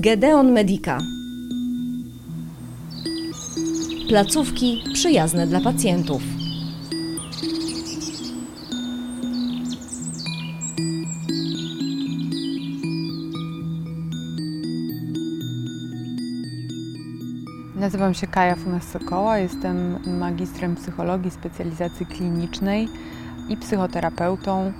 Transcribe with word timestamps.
Gedeon 0.00 0.52
Medica. 0.52 0.98
Placówki 4.08 4.84
przyjazne 4.92 5.46
dla 5.46 5.60
pacjentów. 5.60 6.22
Nazywam 17.74 18.14
się 18.14 18.26
Kaja 18.26 18.54
Funes-Sokoła, 18.54 19.36
jestem 19.36 19.98
magistrem 20.18 20.76
psychologii 20.76 21.30
specjalizacji 21.30 22.06
klinicznej 22.06 22.88
i 23.48 23.56
psychoterapeutą 23.56 24.72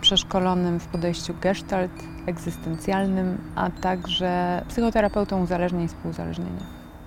przeszkolonym 0.00 0.80
w 0.80 0.86
podejściu 0.86 1.34
gestalt, 1.40 1.92
egzystencjalnym, 2.26 3.38
a 3.54 3.70
także 3.70 4.62
psychoterapeutą 4.68 5.42
uzależnień 5.42 5.82
i 5.82 5.88
współuzależnienia. 5.88 6.62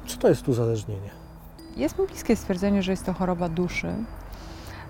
Co 0.07 0.17
to 0.17 0.29
jest 0.29 0.49
uzależnienie? 0.49 1.09
Jest 1.77 1.99
mi 1.99 2.07
bliskie 2.07 2.35
stwierdzenie, 2.35 2.83
że 2.83 2.91
jest 2.91 3.05
to 3.05 3.13
choroba 3.13 3.49
duszy, 3.49 3.93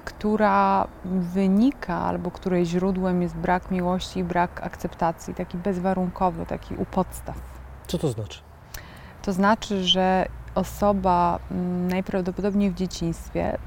która 0.06 0.88
wynika 1.06 1.96
albo 1.96 2.32
której 2.32 2.66
źródłem 2.66 3.22
jest 3.22 3.36
brak 3.36 3.72
miłości 3.72 4.20
i 4.20 4.24
brak 4.24 4.64
akceptacji, 4.64 5.34
taki 5.34 5.58
bezwarunkowy, 5.58 6.46
taki 6.46 6.76
u 6.76 6.86
podstaw. 6.86 7.36
Co 7.88 7.98
to 7.98 8.10
znaczy? 8.10 8.40
To 9.22 9.34
znaczy, 9.34 9.84
że 9.84 10.28
osoba 10.56 11.40
mm, 11.52 11.88
najprawdopodobniej 11.88 12.72
w 12.72 12.76
dzieciństwie 12.76 13.58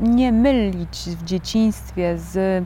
nie 0.00 0.32
mylić 0.32 0.98
w 1.06 1.24
dzieciństwie 1.24 2.18
z 2.18 2.64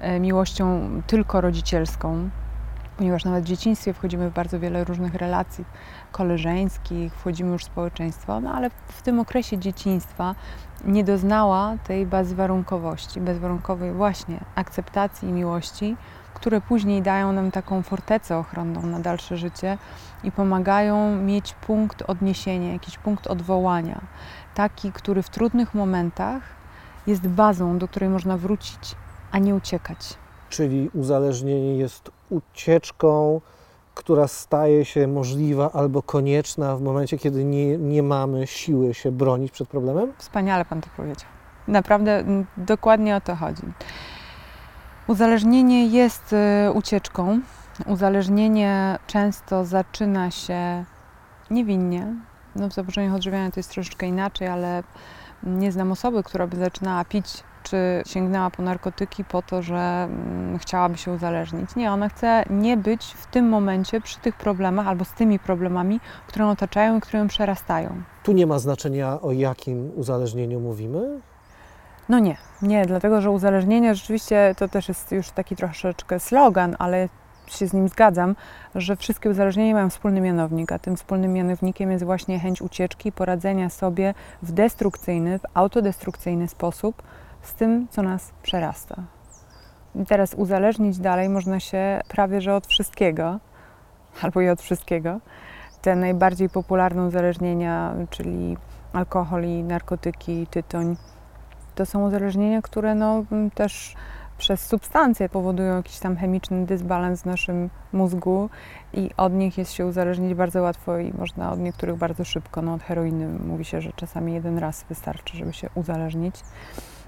e, 0.00 0.20
miłością 0.20 0.88
tylko 1.06 1.40
rodzicielską, 1.40 2.30
ponieważ 2.98 3.24
nawet 3.24 3.44
w 3.44 3.46
dzieciństwie 3.46 3.92
wchodzimy 3.92 4.30
w 4.30 4.34
bardzo 4.34 4.60
wiele 4.60 4.84
różnych 4.84 5.14
relacji 5.14 5.64
koleżeńskich, 6.12 7.14
wchodzimy 7.14 7.52
już 7.52 7.62
w 7.62 7.66
społeczeństwo, 7.66 8.40
no 8.40 8.54
ale 8.54 8.70
w 8.70 9.02
tym 9.02 9.20
okresie 9.20 9.58
dzieciństwa 9.58 10.34
nie 10.84 11.04
doznała 11.04 11.76
tej 11.86 12.06
bezwarunkowości, 12.06 13.20
bezwarunkowej 13.20 13.92
właśnie 13.92 14.40
akceptacji 14.54 15.28
i 15.28 15.32
miłości, 15.32 15.96
które 16.34 16.60
później 16.60 17.02
dają 17.02 17.32
nam 17.32 17.50
taką 17.50 17.82
fortecę 17.82 18.38
ochronną 18.38 18.82
na 18.82 19.00
dalsze 19.00 19.36
życie 19.36 19.78
i 20.24 20.32
pomagają 20.32 21.16
mieć 21.16 21.54
punkt 21.54 22.02
odniesienia, 22.02 22.72
jakiś 22.72 22.98
punkt 22.98 23.26
odwołania, 23.26 24.00
taki, 24.54 24.92
który 24.92 25.22
w 25.22 25.30
trudnych 25.30 25.74
momentach 25.74 26.42
jest 27.06 27.28
bazą, 27.28 27.78
do 27.78 27.88
której 27.88 28.08
można 28.08 28.36
wrócić, 28.36 28.94
a 29.32 29.38
nie 29.38 29.54
uciekać. 29.54 30.14
Czyli 30.48 30.90
uzależnienie 30.94 31.76
jest 31.76 32.17
ucieczką, 32.30 33.40
która 33.94 34.28
staje 34.28 34.84
się 34.84 35.06
możliwa 35.06 35.72
albo 35.72 36.02
konieczna 36.02 36.76
w 36.76 36.82
momencie, 36.82 37.18
kiedy 37.18 37.44
nie, 37.44 37.78
nie 37.78 38.02
mamy 38.02 38.46
siły 38.46 38.94
się 38.94 39.12
bronić 39.12 39.52
przed 39.52 39.68
problemem? 39.68 40.12
Wspaniale 40.18 40.64
Pan 40.64 40.80
to 40.80 40.88
powiedział. 40.96 41.28
Naprawdę 41.68 42.24
dokładnie 42.56 43.16
o 43.16 43.20
to 43.20 43.36
chodzi. 43.36 43.62
Uzależnienie 45.06 45.86
jest 45.86 46.32
y, 46.32 46.72
ucieczką. 46.72 47.40
Uzależnienie 47.86 48.98
często 49.06 49.64
zaczyna 49.64 50.30
się 50.30 50.84
niewinnie. 51.50 52.14
No 52.56 52.68
w 52.68 52.72
zaburzeniach 52.72 53.14
odżywiania 53.14 53.50
to 53.50 53.60
jest 53.60 53.70
troszeczkę 53.70 54.06
inaczej, 54.06 54.48
ale 54.48 54.82
nie 55.42 55.72
znam 55.72 55.92
osoby, 55.92 56.22
która 56.22 56.46
by 56.46 56.56
zaczynała 56.56 57.04
pić 57.04 57.44
czy 57.62 58.02
sięgnęła 58.06 58.50
po 58.50 58.62
narkotyki 58.62 59.24
po 59.24 59.42
to, 59.42 59.62
że 59.62 59.76
mm, 59.76 60.58
chciałaby 60.58 60.98
się 60.98 61.12
uzależnić. 61.12 61.76
Nie, 61.76 61.92
ona 61.92 62.08
chce 62.08 62.44
nie 62.50 62.76
być 62.76 63.04
w 63.04 63.26
tym 63.26 63.48
momencie 63.48 64.00
przy 64.00 64.18
tych 64.20 64.36
problemach 64.36 64.88
albo 64.88 65.04
z 65.04 65.12
tymi 65.12 65.38
problemami, 65.38 66.00
które 66.26 66.44
ją 66.44 66.50
otaczają 66.50 66.98
i 66.98 67.00
które 67.00 67.18
ją 67.18 67.28
przerastają. 67.28 68.02
Tu 68.22 68.32
nie 68.32 68.46
ma 68.46 68.58
znaczenia, 68.58 69.20
o 69.20 69.32
jakim 69.32 69.90
uzależnieniu 69.96 70.60
mówimy? 70.60 71.20
No 72.08 72.18
nie, 72.18 72.36
nie, 72.62 72.86
dlatego 72.86 73.20
że 73.20 73.30
uzależnienie 73.30 73.94
rzeczywiście 73.94 74.54
to 74.58 74.68
też 74.68 74.88
jest 74.88 75.12
już 75.12 75.30
taki 75.30 75.56
troszeczkę 75.56 76.20
slogan, 76.20 76.76
ale 76.78 77.08
się 77.56 77.66
z 77.66 77.72
nim 77.72 77.88
zgadzam, 77.88 78.36
że 78.74 78.96
wszystkie 78.96 79.30
uzależnienia 79.30 79.74
mają 79.74 79.90
wspólny 79.90 80.20
mianownik, 80.20 80.72
a 80.72 80.78
tym 80.78 80.96
wspólnym 80.96 81.32
mianownikiem 81.32 81.90
jest 81.90 82.04
właśnie 82.04 82.38
chęć 82.38 82.62
ucieczki, 82.62 83.12
poradzenia 83.12 83.70
sobie 83.70 84.14
w 84.42 84.52
destrukcyjny, 84.52 85.38
w 85.38 85.42
autodestrukcyjny 85.54 86.48
sposób 86.48 87.02
z 87.42 87.54
tym, 87.54 87.88
co 87.90 88.02
nas 88.02 88.32
przerasta. 88.42 89.02
I 89.94 90.06
teraz 90.06 90.34
uzależnić 90.34 90.98
dalej 90.98 91.28
można 91.28 91.60
się 91.60 92.00
prawie 92.08 92.40
że 92.40 92.54
od 92.54 92.66
wszystkiego, 92.66 93.38
albo 94.22 94.40
i 94.40 94.48
od 94.48 94.62
wszystkiego. 94.62 95.20
Te 95.82 95.96
najbardziej 95.96 96.48
popularne 96.48 97.04
uzależnienia, 97.04 97.94
czyli 98.10 98.56
alkohol 98.92 99.44
i 99.44 99.62
narkotyki, 99.62 100.46
tytoń, 100.46 100.96
to 101.74 101.86
są 101.86 102.06
uzależnienia, 102.06 102.62
które 102.62 102.94
no, 102.94 103.24
też 103.54 103.94
przez 104.38 104.66
substancje 104.66 105.28
powodują 105.28 105.76
jakiś 105.76 105.98
tam 105.98 106.16
chemiczny 106.16 106.66
dysbalans 106.66 107.22
w 107.22 107.26
naszym 107.26 107.70
mózgu 107.92 108.50
i 108.92 109.10
od 109.16 109.32
nich 109.32 109.58
jest 109.58 109.72
się 109.72 109.86
uzależnić 109.86 110.34
bardzo 110.34 110.62
łatwo 110.62 110.98
i 110.98 111.12
można 111.12 111.52
od 111.52 111.58
niektórych 111.58 111.96
bardzo 111.96 112.24
szybko. 112.24 112.62
No, 112.62 112.74
od 112.74 112.82
heroiny 112.82 113.28
mówi 113.28 113.64
się, 113.64 113.80
że 113.80 113.92
czasami 113.96 114.34
jeden 114.34 114.58
raz 114.58 114.84
wystarczy, 114.88 115.36
żeby 115.36 115.52
się 115.52 115.68
uzależnić. 115.74 116.34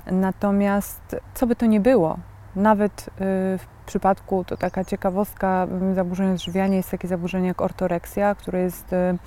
Natomiast 0.06 1.16
co 1.34 1.47
by 1.47 1.56
to 1.56 1.66
nie 1.66 1.81
było, 1.81 2.19
nawet 2.56 3.09
y, 3.09 3.09
w 3.59 3.66
przypadku, 3.87 4.44
to 4.44 4.56
taka 4.56 4.84
ciekawostka, 4.84 5.66
zaburzenia 5.94 6.33
odżywiania 6.33 6.77
jest 6.77 6.91
takie 6.91 7.09
zaburzenie 7.09 7.49
jak 7.49 7.61
ortoreksja, 7.61 8.34
które 8.34 8.60
jest 8.60 8.93
y, 8.93 9.19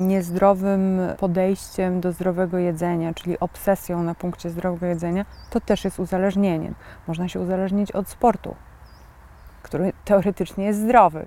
niezdrowym 0.00 1.00
podejściem 1.18 2.00
do 2.00 2.12
zdrowego 2.12 2.58
jedzenia, 2.58 3.14
czyli 3.14 3.40
obsesją 3.40 4.02
na 4.02 4.14
punkcie 4.14 4.50
zdrowego 4.50 4.86
jedzenia, 4.86 5.24
to 5.50 5.60
też 5.60 5.84
jest 5.84 5.98
uzależnienie. 5.98 6.72
Można 7.06 7.28
się 7.28 7.40
uzależnić 7.40 7.92
od 7.92 8.08
sportu, 8.08 8.54
który 9.62 9.92
teoretycznie 10.04 10.64
jest 10.64 10.80
zdrowy. 10.80 11.26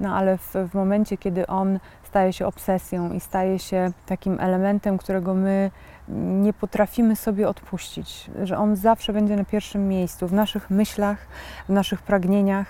No 0.00 0.16
ale 0.16 0.38
w, 0.38 0.54
w 0.70 0.74
momencie, 0.74 1.16
kiedy 1.16 1.46
on 1.46 1.78
staje 2.10 2.32
się 2.32 2.46
obsesją 2.46 3.12
i 3.12 3.20
staje 3.20 3.58
się 3.58 3.92
takim 4.06 4.40
elementem, 4.40 4.98
którego 4.98 5.34
my 5.34 5.70
nie 6.42 6.52
potrafimy 6.52 7.16
sobie 7.16 7.48
odpuścić, 7.48 8.30
że 8.42 8.58
on 8.58 8.76
zawsze 8.76 9.12
będzie 9.12 9.36
na 9.36 9.44
pierwszym 9.44 9.88
miejscu 9.88 10.28
w 10.28 10.32
naszych 10.32 10.70
myślach, 10.70 11.18
w 11.68 11.72
naszych 11.72 12.02
pragnieniach, 12.02 12.66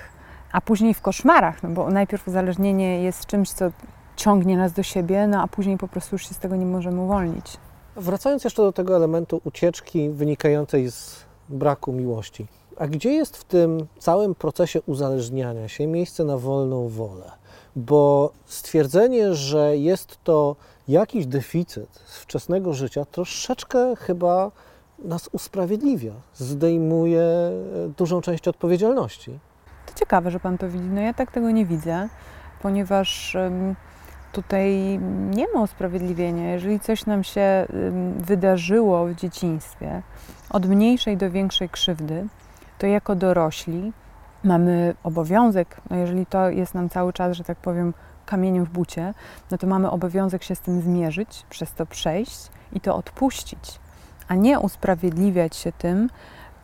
a 0.52 0.60
później 0.60 0.94
w 0.94 1.00
koszmarach, 1.00 1.62
no 1.62 1.68
bo 1.68 1.90
najpierw 1.90 2.28
uzależnienie 2.28 3.02
jest 3.02 3.26
czymś, 3.26 3.50
co 3.50 3.70
ciągnie 4.16 4.56
nas 4.56 4.72
do 4.72 4.82
siebie, 4.82 5.26
no 5.26 5.42
a 5.42 5.46
później 5.46 5.78
po 5.78 5.88
prostu 5.88 6.14
już 6.14 6.28
się 6.28 6.34
z 6.34 6.38
tego 6.38 6.56
nie 6.56 6.66
możemy 6.66 7.00
uwolnić. 7.00 7.56
Wracając 7.96 8.44
jeszcze 8.44 8.62
do 8.62 8.72
tego 8.72 8.96
elementu 8.96 9.40
ucieczki 9.44 10.10
wynikającej 10.10 10.90
z 10.90 11.24
braku 11.48 11.92
miłości. 11.92 12.46
A 12.78 12.86
gdzie 12.86 13.12
jest 13.12 13.36
w 13.36 13.44
tym 13.44 13.86
całym 13.98 14.34
procesie 14.34 14.80
uzależniania 14.86 15.68
się 15.68 15.86
miejsce 15.86 16.24
na 16.24 16.36
wolną 16.36 16.88
wolę? 16.88 17.39
Bo 17.76 18.32
stwierdzenie, 18.44 19.34
że 19.34 19.76
jest 19.76 20.18
to 20.24 20.56
jakiś 20.88 21.26
deficyt 21.26 22.02
z 22.06 22.18
wczesnego 22.18 22.74
życia, 22.74 23.04
troszeczkę 23.04 23.96
chyba 23.96 24.50
nas 24.98 25.28
usprawiedliwia, 25.32 26.12
zdejmuje 26.34 27.24
dużą 27.96 28.20
część 28.20 28.48
odpowiedzialności. 28.48 29.38
To 29.86 29.98
ciekawe, 29.98 30.30
że 30.30 30.40
Pan 30.40 30.58
to 30.58 30.68
widzi. 30.68 30.88
No 30.88 31.00
ja 31.00 31.14
tak 31.14 31.32
tego 31.32 31.50
nie 31.50 31.66
widzę, 31.66 32.08
ponieważ 32.62 33.36
tutaj 34.32 34.98
nie 35.30 35.46
ma 35.54 35.62
usprawiedliwienia. 35.62 36.52
Jeżeli 36.52 36.80
coś 36.80 37.06
nam 37.06 37.24
się 37.24 37.66
wydarzyło 38.16 39.06
w 39.06 39.14
dzieciństwie, 39.14 40.02
od 40.50 40.66
mniejszej 40.66 41.16
do 41.16 41.30
większej 41.30 41.68
krzywdy, 41.68 42.26
to 42.78 42.86
jako 42.86 43.14
dorośli 43.14 43.92
mamy 44.44 44.94
obowiązek, 45.02 45.80
no 45.90 45.96
jeżeli 45.96 46.26
to 46.26 46.50
jest 46.50 46.74
nam 46.74 46.88
cały 46.88 47.12
czas, 47.12 47.36
że 47.36 47.44
tak 47.44 47.58
powiem, 47.58 47.94
kamieniem 48.26 48.64
w 48.64 48.70
bucie, 48.70 49.14
no 49.50 49.58
to 49.58 49.66
mamy 49.66 49.90
obowiązek 49.90 50.42
się 50.42 50.54
z 50.54 50.60
tym 50.60 50.80
zmierzyć, 50.80 51.46
przez 51.50 51.74
to 51.74 51.86
przejść 51.86 52.48
i 52.72 52.80
to 52.80 52.96
odpuścić, 52.96 53.80
a 54.28 54.34
nie 54.34 54.60
usprawiedliwiać 54.60 55.56
się 55.56 55.72
tym, 55.72 56.10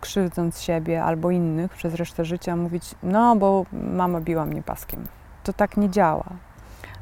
krzywdząc 0.00 0.60
siebie 0.60 1.04
albo 1.04 1.30
innych 1.30 1.72
przez 1.72 1.94
resztę 1.94 2.24
życia, 2.24 2.56
mówić, 2.56 2.94
no 3.02 3.36
bo 3.36 3.66
mama 3.72 4.20
biła 4.20 4.46
mnie 4.46 4.62
paskiem. 4.62 5.04
To 5.44 5.52
tak 5.52 5.76
nie 5.76 5.90
działa. 5.90 6.24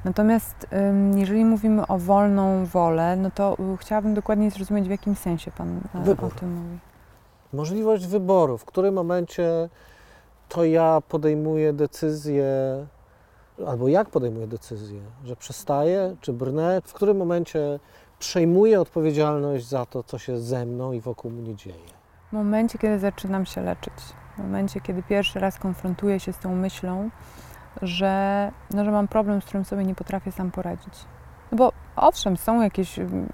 Natomiast 0.04 0.66
jeżeli 1.14 1.44
mówimy 1.44 1.86
o 1.86 1.98
wolną 1.98 2.66
wolę, 2.66 3.16
no 3.16 3.30
to 3.30 3.56
y, 3.74 3.76
chciałabym 3.76 4.14
dokładnie 4.14 4.50
zrozumieć, 4.50 4.86
w 4.86 4.90
jakim 4.90 5.14
sensie 5.14 5.50
Pan 5.50 5.80
e, 5.94 6.00
Wybór. 6.04 6.24
o 6.24 6.30
tym 6.30 6.54
mówi. 6.54 6.78
Możliwość 7.52 8.06
wyboru, 8.06 8.58
w 8.58 8.64
którym 8.64 8.94
momencie 8.94 9.68
to 10.54 10.64
ja 10.64 11.02
podejmuję 11.08 11.72
decyzję, 11.72 12.46
albo 13.66 13.88
jak 13.88 14.10
podejmuję 14.10 14.46
decyzję, 14.46 15.00
że 15.24 15.36
przestaję, 15.36 16.16
czy 16.20 16.32
brnę, 16.32 16.80
w 16.84 16.92
którym 16.92 17.16
momencie 17.16 17.80
przejmuję 18.18 18.80
odpowiedzialność 18.80 19.68
za 19.68 19.86
to, 19.86 20.02
co 20.02 20.18
się 20.18 20.38
ze 20.38 20.66
mną 20.66 20.92
i 20.92 21.00
wokół 21.00 21.30
mnie 21.30 21.54
dzieje. 21.54 21.90
W 22.28 22.32
momencie, 22.32 22.78
kiedy 22.78 22.98
zaczynam 22.98 23.46
się 23.46 23.60
leczyć, 23.60 23.94
w 24.34 24.38
momencie, 24.38 24.80
kiedy 24.80 25.02
pierwszy 25.02 25.38
raz 25.38 25.58
konfrontuję 25.58 26.20
się 26.20 26.32
z 26.32 26.38
tą 26.38 26.54
myślą, 26.54 27.10
że, 27.82 28.52
no, 28.70 28.84
że 28.84 28.90
mam 28.90 29.08
problem, 29.08 29.42
z 29.42 29.44
którym 29.44 29.64
sobie 29.64 29.84
nie 29.84 29.94
potrafię 29.94 30.32
sam 30.32 30.50
poradzić. 30.50 30.94
No 31.52 31.58
bo 31.58 31.72
owszem, 31.96 32.36
są 32.36 32.62
jakieś 32.62 32.98
mm, 32.98 33.28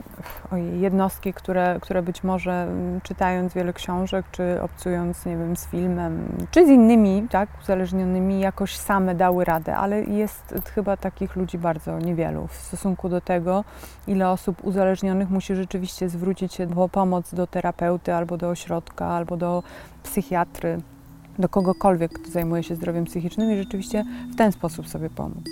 jednostki, 0.81 1.35
które, 1.35 1.79
które 1.81 2.03
być 2.03 2.25
może 2.25 2.53
mm, 2.53 3.01
czytając 3.01 3.55
wiele 3.55 3.73
książek, 3.73 4.27
czy 4.33 4.62
obcując, 4.62 5.27
nie 5.27 5.37
wiem, 5.37 5.57
z 5.57 5.67
filmem, 5.67 6.29
czy 6.51 6.67
z 6.67 6.69
innymi, 6.69 7.27
tak, 7.31 7.49
uzależnionymi, 7.62 8.41
jakoś 8.41 8.77
same 8.77 9.15
dały 9.15 9.45
radę, 9.45 9.77
ale 9.77 10.05
jest 10.05 10.55
chyba 10.75 10.97
takich 10.97 11.37
ludzi 11.37 11.59
bardzo 11.59 11.99
niewielu 11.99 12.47
w 12.47 12.55
stosunku 12.55 13.09
do 13.09 13.21
tego, 13.21 13.65
ile 14.07 14.31
osób 14.31 14.65
uzależnionych 14.65 15.31
musi 15.31 15.55
rzeczywiście 15.55 16.09
zwrócić 16.09 16.55
się 16.55 16.67
po 16.67 16.89
pomoc 16.89 17.35
do 17.35 17.47
terapeuty, 17.47 18.15
albo 18.15 18.37
do 18.37 18.49
ośrodka, 18.49 19.07
albo 19.07 19.37
do 19.37 19.62
psychiatry, 20.03 20.81
do 21.39 21.49
kogokolwiek, 21.49 22.12
kto 22.12 22.31
zajmuje 22.31 22.62
się 22.62 22.75
zdrowiem 22.75 23.05
psychicznym 23.05 23.53
i 23.53 23.57
rzeczywiście 23.57 24.05
w 24.33 24.37
ten 24.37 24.53
sposób 24.53 24.89
sobie 24.89 25.11
pomóc. 25.11 25.45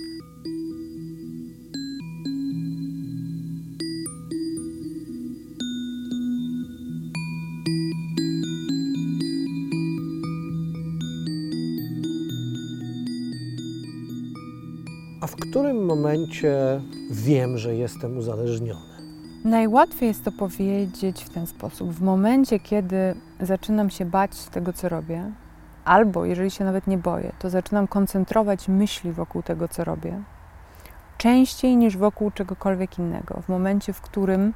A 15.21 15.27
w 15.27 15.37
którym 15.37 15.85
momencie 15.85 16.81
wiem, 17.11 17.59
że 17.59 17.75
jestem 17.75 18.19
uzależniony? 18.19 18.99
Najłatwiej 19.45 20.09
jest 20.09 20.25
to 20.25 20.33
powiedzieć 20.33 21.25
w 21.25 21.29
ten 21.29 21.47
sposób. 21.47 21.91
W 21.93 22.03
momencie, 22.03 22.61
kiedy 22.61 23.15
zaczynam 23.41 23.91
się 23.91 24.05
bać 24.05 24.45
tego, 24.45 24.73
co 24.73 24.89
robię, 24.89 25.33
albo 25.85 26.25
jeżeli 26.25 26.51
się 26.51 26.65
nawet 26.65 26.87
nie 26.87 26.99
boję, 26.99 27.33
to 27.39 27.51
zaczynam 27.51 27.87
koncentrować 27.87 28.69
myśli 28.69 29.13
wokół 29.13 29.43
tego, 29.43 29.69
co 29.69 29.85
robię, 29.85 30.23
częściej 31.19 31.77
niż 31.77 31.97
wokół 31.97 32.31
czegokolwiek 32.31 32.99
innego. 32.99 33.43
W 33.43 33.49
momencie, 33.49 33.93
w 33.93 34.01
którym 34.01 34.53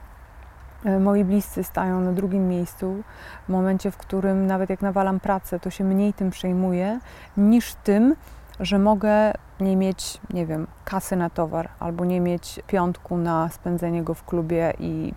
e, 0.85 0.99
moi 0.99 1.25
bliscy 1.25 1.65
stają 1.65 2.01
na 2.01 2.13
drugim 2.13 2.49
miejscu, 2.49 3.03
w 3.47 3.49
momencie, 3.49 3.91
w 3.91 3.97
którym 3.97 4.47
nawet 4.47 4.71
jak 4.71 4.83
nawalam 4.83 5.21
pracę, 5.21 5.61
to 5.61 5.71
się 5.71 5.85
mniej 5.85 6.13
tym 6.13 6.31
przejmuję, 6.31 7.01
niż 7.37 7.75
tym, 7.75 8.15
że 8.61 8.79
mogę 8.79 9.33
nie 9.61 9.77
mieć, 9.77 10.21
nie 10.35 10.47
wiem, 10.47 10.67
kasy 10.85 11.17
na 11.17 11.31
towar, 11.31 11.69
albo 11.81 12.05
nie 12.05 12.21
mieć 12.21 12.61
piątku 12.67 13.17
na 13.17 13.49
spędzenie 13.49 14.03
go 14.03 14.15
w 14.15 14.25
klubie 14.25 14.73
i 14.79 15.13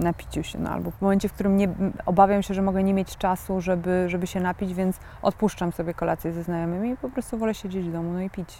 napiciu 0.00 0.42
się, 0.42 0.58
no, 0.58 0.70
albo 0.70 0.90
w 0.90 1.00
momencie, 1.00 1.28
w 1.28 1.32
którym 1.32 1.56
nie, 1.56 1.68
obawiam 2.06 2.42
się, 2.42 2.54
że 2.54 2.62
mogę 2.62 2.82
nie 2.82 2.94
mieć 2.94 3.16
czasu, 3.16 3.60
żeby, 3.60 4.04
żeby 4.08 4.26
się 4.26 4.40
napić, 4.40 4.74
więc 4.74 4.98
odpuszczam 5.22 5.72
sobie 5.72 5.94
kolację 5.94 6.32
ze 6.32 6.42
znajomymi 6.42 6.90
i 6.90 6.96
po 6.96 7.10
prostu 7.10 7.38
wolę 7.38 7.54
siedzieć 7.54 7.88
w 7.88 7.92
domu 7.92 8.12
no 8.12 8.20
i 8.20 8.30
pić. 8.30 8.58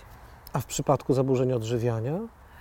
A 0.52 0.60
w 0.60 0.66
przypadku 0.66 1.14
zaburzeń 1.14 1.52
odżywiania? 1.52 2.12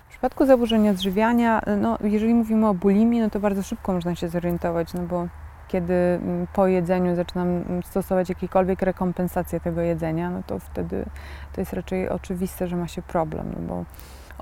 W 0.07 0.09
przypadku 0.09 0.45
zaburzeń 0.45 0.89
odżywiania, 0.89 1.61
no, 1.77 1.97
jeżeli 2.03 2.33
mówimy 2.33 2.67
o 2.67 2.73
bulimii, 2.73 3.21
no 3.21 3.29
to 3.29 3.39
bardzo 3.39 3.63
szybko 3.63 3.93
można 3.93 4.15
się 4.15 4.29
zorientować, 4.29 4.93
no 4.93 5.01
bo 5.01 5.27
kiedy 5.73 5.93
mm, 5.93 6.47
po 6.53 6.67
jedzeniu 6.67 7.15
zaczynam 7.15 7.47
mm, 7.47 7.83
stosować 7.83 8.29
jakiekolwiek 8.29 8.81
rekompensację 8.81 9.59
tego 9.59 9.81
jedzenia, 9.81 10.29
no 10.29 10.41
to 10.47 10.59
wtedy 10.59 11.05
to 11.53 11.61
jest 11.61 11.73
raczej 11.73 12.09
oczywiste, 12.09 12.67
że 12.67 12.75
ma 12.75 12.87
się 12.87 13.01
problem, 13.01 13.55
no 13.55 13.67
bo 13.67 13.85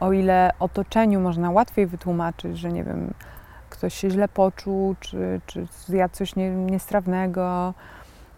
o 0.06 0.12
ile 0.12 0.51
otoczeniu 0.60 1.19
można 1.19 1.51
łatwiej 1.51 1.88
wytłumaczyć, 1.88 2.57
że 2.57 2.72
nie 2.72 2.83
wiem, 2.83 3.13
ktoś 3.69 3.94
się 3.94 4.10
źle 4.10 4.28
poczuł, 4.28 4.95
czy, 5.00 5.42
czy 5.45 5.68
zjadł 5.88 6.16
coś 6.16 6.36
nie, 6.36 6.50
niestrawnego, 6.50 7.74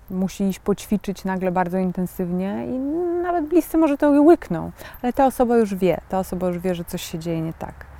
musi 0.09 0.43
iść 0.43 0.59
poćwiczyć 0.59 1.25
nagle 1.25 1.51
bardzo 1.51 1.77
intensywnie 1.77 2.67
i 2.67 2.79
nawet 3.23 3.45
bliscy 3.45 3.77
może 3.77 3.97
to 3.97 4.09
łykną, 4.09 4.71
ale 5.01 5.13
ta 5.13 5.25
osoba 5.25 5.57
już 5.57 5.75
wie, 5.75 6.01
ta 6.09 6.19
osoba 6.19 6.47
już 6.47 6.59
wie, 6.59 6.75
że 6.75 6.85
coś 6.85 7.01
się 7.01 7.19
dzieje 7.19 7.41
nie 7.41 7.53
tak. 7.53 7.92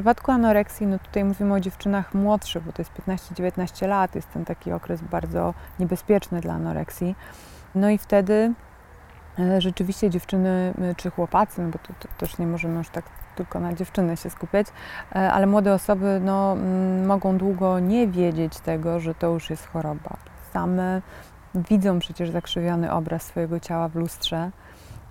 Przypadku 0.00 0.32
anoreksji, 0.32 0.86
no 0.86 0.98
tutaj 0.98 1.24
mówimy 1.24 1.54
o 1.54 1.60
dziewczynach 1.60 2.14
młodszych, 2.14 2.64
bo 2.64 2.72
to 2.72 2.82
jest 2.82 2.92
15-19 2.92 3.88
lat, 3.88 4.14
jest 4.14 4.32
ten 4.32 4.44
taki 4.44 4.72
okres 4.72 5.00
bardzo 5.00 5.54
niebezpieczny 5.78 6.40
dla 6.40 6.54
anoreksji. 6.54 7.16
No 7.74 7.90
i 7.90 7.98
wtedy 7.98 8.52
e, 9.38 9.60
rzeczywiście 9.60 10.10
dziewczyny 10.10 10.74
e, 10.82 10.94
czy 10.94 11.10
chłopacy, 11.10 11.62
no 11.62 11.68
bo 11.68 11.78
to, 11.78 11.92
to 12.00 12.08
też 12.18 12.38
nie 12.38 12.46
możemy 12.46 12.78
już 12.78 12.88
tak 12.88 13.04
tylko 13.36 13.60
na 13.60 13.74
dziewczyny 13.74 14.16
się 14.16 14.30
skupiać, 14.30 14.66
e, 15.12 15.32
ale 15.32 15.46
młode 15.46 15.74
osoby 15.74 16.20
no, 16.24 16.56
mogą 17.06 17.38
długo 17.38 17.78
nie 17.78 18.08
wiedzieć 18.08 18.60
tego, 18.60 19.00
że 19.00 19.14
to 19.14 19.26
już 19.26 19.50
jest 19.50 19.66
choroba. 19.66 20.16
Same 20.52 21.02
widzą 21.54 21.98
przecież 21.98 22.30
zakrzywiony 22.30 22.92
obraz 22.92 23.22
swojego 23.22 23.60
ciała 23.60 23.88
w 23.88 23.94
lustrze 23.94 24.50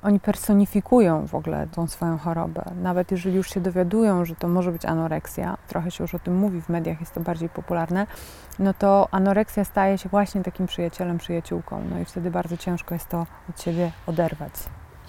oni 0.04 0.20
personifikują 0.20 1.28
w 1.28 1.36
ogóle 1.36 1.68
tą 1.68 1.88
swoją 1.88 2.18
chorobę. 2.18 2.64
Nawet 2.82 3.12
jeżeli 3.12 3.36
już 3.36 3.50
się 3.50 3.60
dowiadują, 3.60 4.26
że 4.26 4.36
to 4.36 4.48
może 4.48 4.72
być 4.72 4.86
anoreksja, 4.86 5.58
trochę 5.68 5.92
się 5.92 6.04
już 6.04 6.16
o 6.16 6.20
tym 6.20 6.36
mówi 6.36 6.62
w 6.62 6.70
mediach, 6.70 7.00
jest 7.00 7.14
to 7.14 7.22
bardziej 7.22 7.50
popularne, 7.50 8.08
no 8.60 8.74
to 8.74 9.08
anoreksja 9.12 9.66
staje 9.66 9.98
się 9.98 10.10
właśnie 10.10 10.44
takim 10.44 10.66
przyjacielem, 10.66 11.18
przyjaciółką. 11.18 11.84
No 11.90 12.00
i 12.00 12.06
wtedy 12.06 12.32
bardzo 12.32 12.58
ciężko 12.58 12.94
jest 12.96 13.10
to 13.10 13.26
od 13.50 13.62
siebie 13.62 13.92
oderwać. 14.08 14.54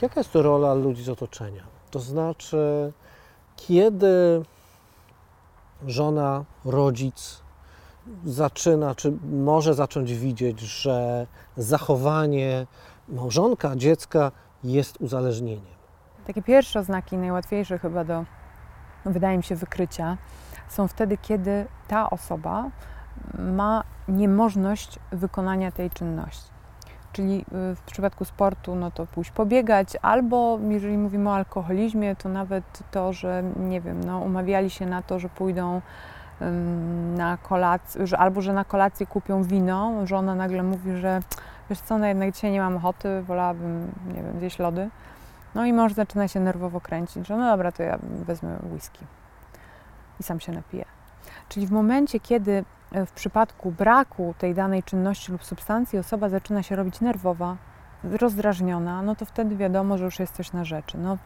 Jaka 0.03 0.21
jest 0.21 0.33
to 0.33 0.43
rola 0.43 0.75
ludzi 0.75 1.05
z 1.05 1.09
otoczenia? 1.09 1.63
To 1.91 2.01
znaczy, 2.01 2.93
kiedy 3.57 4.43
żona, 5.87 6.45
rodzic 6.65 7.43
zaczyna, 8.25 8.95
czy 8.95 9.13
może 9.33 9.75
zacząć 9.75 10.15
widzieć, 10.15 10.61
że 10.61 11.27
zachowanie 11.57 12.67
małżonka, 13.09 13.77
dziecka 13.77 14.33
jest 14.65 15.01
uzależnieniem. 15.01 15.65
Takie 16.27 16.43
pierwsze 16.43 16.81
oznaki, 16.81 17.17
najłatwiejsze 17.17 17.79
chyba 17.79 18.05
do, 18.05 18.25
no 19.05 19.13
wydaje 19.13 19.37
mi 19.37 19.43
się, 19.43 19.57
wykrycia, 19.57 20.17
są 20.69 20.89
wtedy, 20.89 21.19
kiedy 21.19 21.67
ta 21.89 22.11
osoba 22.11 22.71
ma 23.39 23.85
niemożność 24.09 24.99
wykonania 25.13 25.73
tej 25.73 25.91
czynności. 25.91 26.51
Czyli 27.13 27.45
y, 27.73 27.77
w 27.77 27.81
przypadku 27.87 28.25
sportu, 28.25 28.75
no 28.75 28.91
to 28.91 29.07
pójść 29.07 29.31
pobiegać, 29.31 29.97
albo 30.03 30.59
jeżeli 30.69 30.99
mówimy 30.99 31.31
o 31.31 31.35
alkoholizmie, 31.35 32.17
to 32.17 32.29
nawet 32.29 32.65
to, 32.91 33.13
że 33.13 33.43
nie 33.57 33.81
wiem, 33.81 34.05
no, 34.05 34.19
umawiali 34.19 34.71
się 34.71 34.87
na 34.87 35.03
to, 35.03 35.19
że 35.19 35.29
pójdą 35.29 35.81
na 37.17 37.37
kolację, 37.37 38.07
że, 38.07 38.19
albo 38.19 38.41
że 38.41 38.53
na 38.53 38.65
kolację 38.65 39.07
kupią 39.07 39.43
wino, 39.43 40.07
żona 40.07 40.35
nagle 40.35 40.63
mówi, 40.63 40.97
że 40.97 41.21
wiesz 41.71 41.81
co, 41.81 41.99
no 41.99 42.07
jednak 42.07 42.33
dzisiaj 42.35 42.53
nie 42.53 42.61
mam 42.61 42.77
ochoty, 42.77 43.23
wolałabym, 43.23 43.93
nie 44.07 44.23
wiem, 44.23 44.39
zjeść 44.39 44.59
lody. 44.59 44.91
No 45.55 45.65
i 45.65 45.73
mąż 45.73 45.93
zaczyna 45.93 46.29
się 46.29 46.41
nerwowo 46.41 46.81
kręcić, 46.81 47.27
że 47.27 47.37
no 47.37 47.51
dobra, 47.51 47.73
to 47.73 47.83
ja 47.83 47.99
wezmę 48.03 48.59
whisky 48.73 49.05
i 50.21 50.23
sam 50.23 50.41
się 50.41 50.53
napiję. 50.53 50.85
Czyli 51.49 51.67
w 51.67 51.71
momencie, 51.71 52.21
kiedy 52.21 52.65
e, 52.93 53.07
w 53.07 53.13
przypadku 53.13 53.71
braku 53.71 54.35
tej 54.39 54.55
danej 54.55 54.83
czynności 54.83 55.33
lub 55.33 55.45
substancji 55.45 55.99
osoba 55.99 56.29
zaczyna 56.29 56.63
się 56.63 56.77
robić 56.77 57.01
nerwowa, 57.01 57.57
rozdrażniona, 58.05 59.03
no 59.03 59.17
to 59.17 59.25
wtedy 59.25 59.57
wiadomo, 59.57 59.99
że 59.99 60.05
już 60.05 60.19
jest 60.19 60.35
coś 60.35 60.53
na 60.53 60.65
rzeczy. 60.65 60.99
No, 60.99 61.19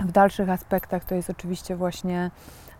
w 0.00 0.12
dalszych 0.12 0.50
aspektach 0.50 1.04
to 1.04 1.14
jest 1.14 1.30
oczywiście 1.30 1.76
właśnie 1.76 2.30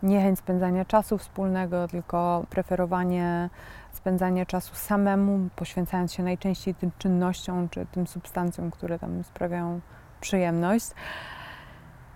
niechęć 0.02 0.38
spędzania 0.38 0.84
czasu 0.84 1.18
wspólnego, 1.18 1.88
tylko 1.88 2.44
preferowanie 2.50 3.50
spędzania 3.97 4.47
czasu 4.47 4.75
samemu, 4.75 5.49
poświęcając 5.56 6.12
się 6.12 6.23
najczęściej 6.23 6.75
tym 6.75 6.90
czynnościom 6.99 7.68
czy 7.68 7.87
tym 7.92 8.06
substancjom, 8.06 8.70
które 8.70 8.99
tam 8.99 9.25
sprawiają 9.25 9.80
przyjemność. 10.20 10.87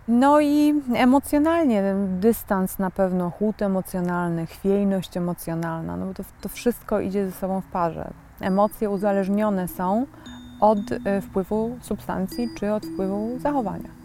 No 0.08 0.40
i 0.40 0.82
emocjonalnie, 0.94 1.94
dystans 2.20 2.78
na 2.78 2.90
pewno, 2.90 3.30
chłód 3.30 3.62
emocjonalny, 3.62 4.46
chwiejność 4.46 5.16
emocjonalna, 5.16 5.96
no 5.96 6.06
bo 6.06 6.14
to, 6.14 6.22
to 6.40 6.48
wszystko 6.48 7.00
idzie 7.00 7.30
ze 7.30 7.32
sobą 7.32 7.60
w 7.60 7.66
parze. 7.66 8.10
Emocje 8.40 8.90
uzależnione 8.90 9.68
są 9.68 10.06
od 10.60 10.78
e, 11.04 11.20
wpływu 11.20 11.76
substancji 11.80 12.48
czy 12.56 12.72
od 12.72 12.86
wpływu 12.86 13.38
zachowania. 13.38 14.03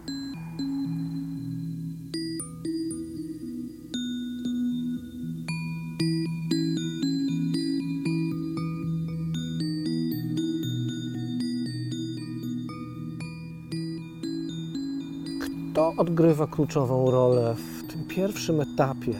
Odgrywa 16.00 16.46
kluczową 16.46 17.10
rolę 17.10 17.54
w 17.54 17.92
tym 17.92 18.04
pierwszym 18.04 18.60
etapie? 18.60 19.14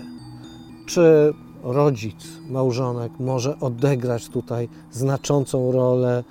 Czy 0.87 1.34
rodzic, 1.62 2.26
małżonek 2.50 3.12
może 3.20 3.60
odegrać 3.60 4.28
tutaj 4.28 4.68
znaczącą 4.92 5.72
rolę, 5.72 6.25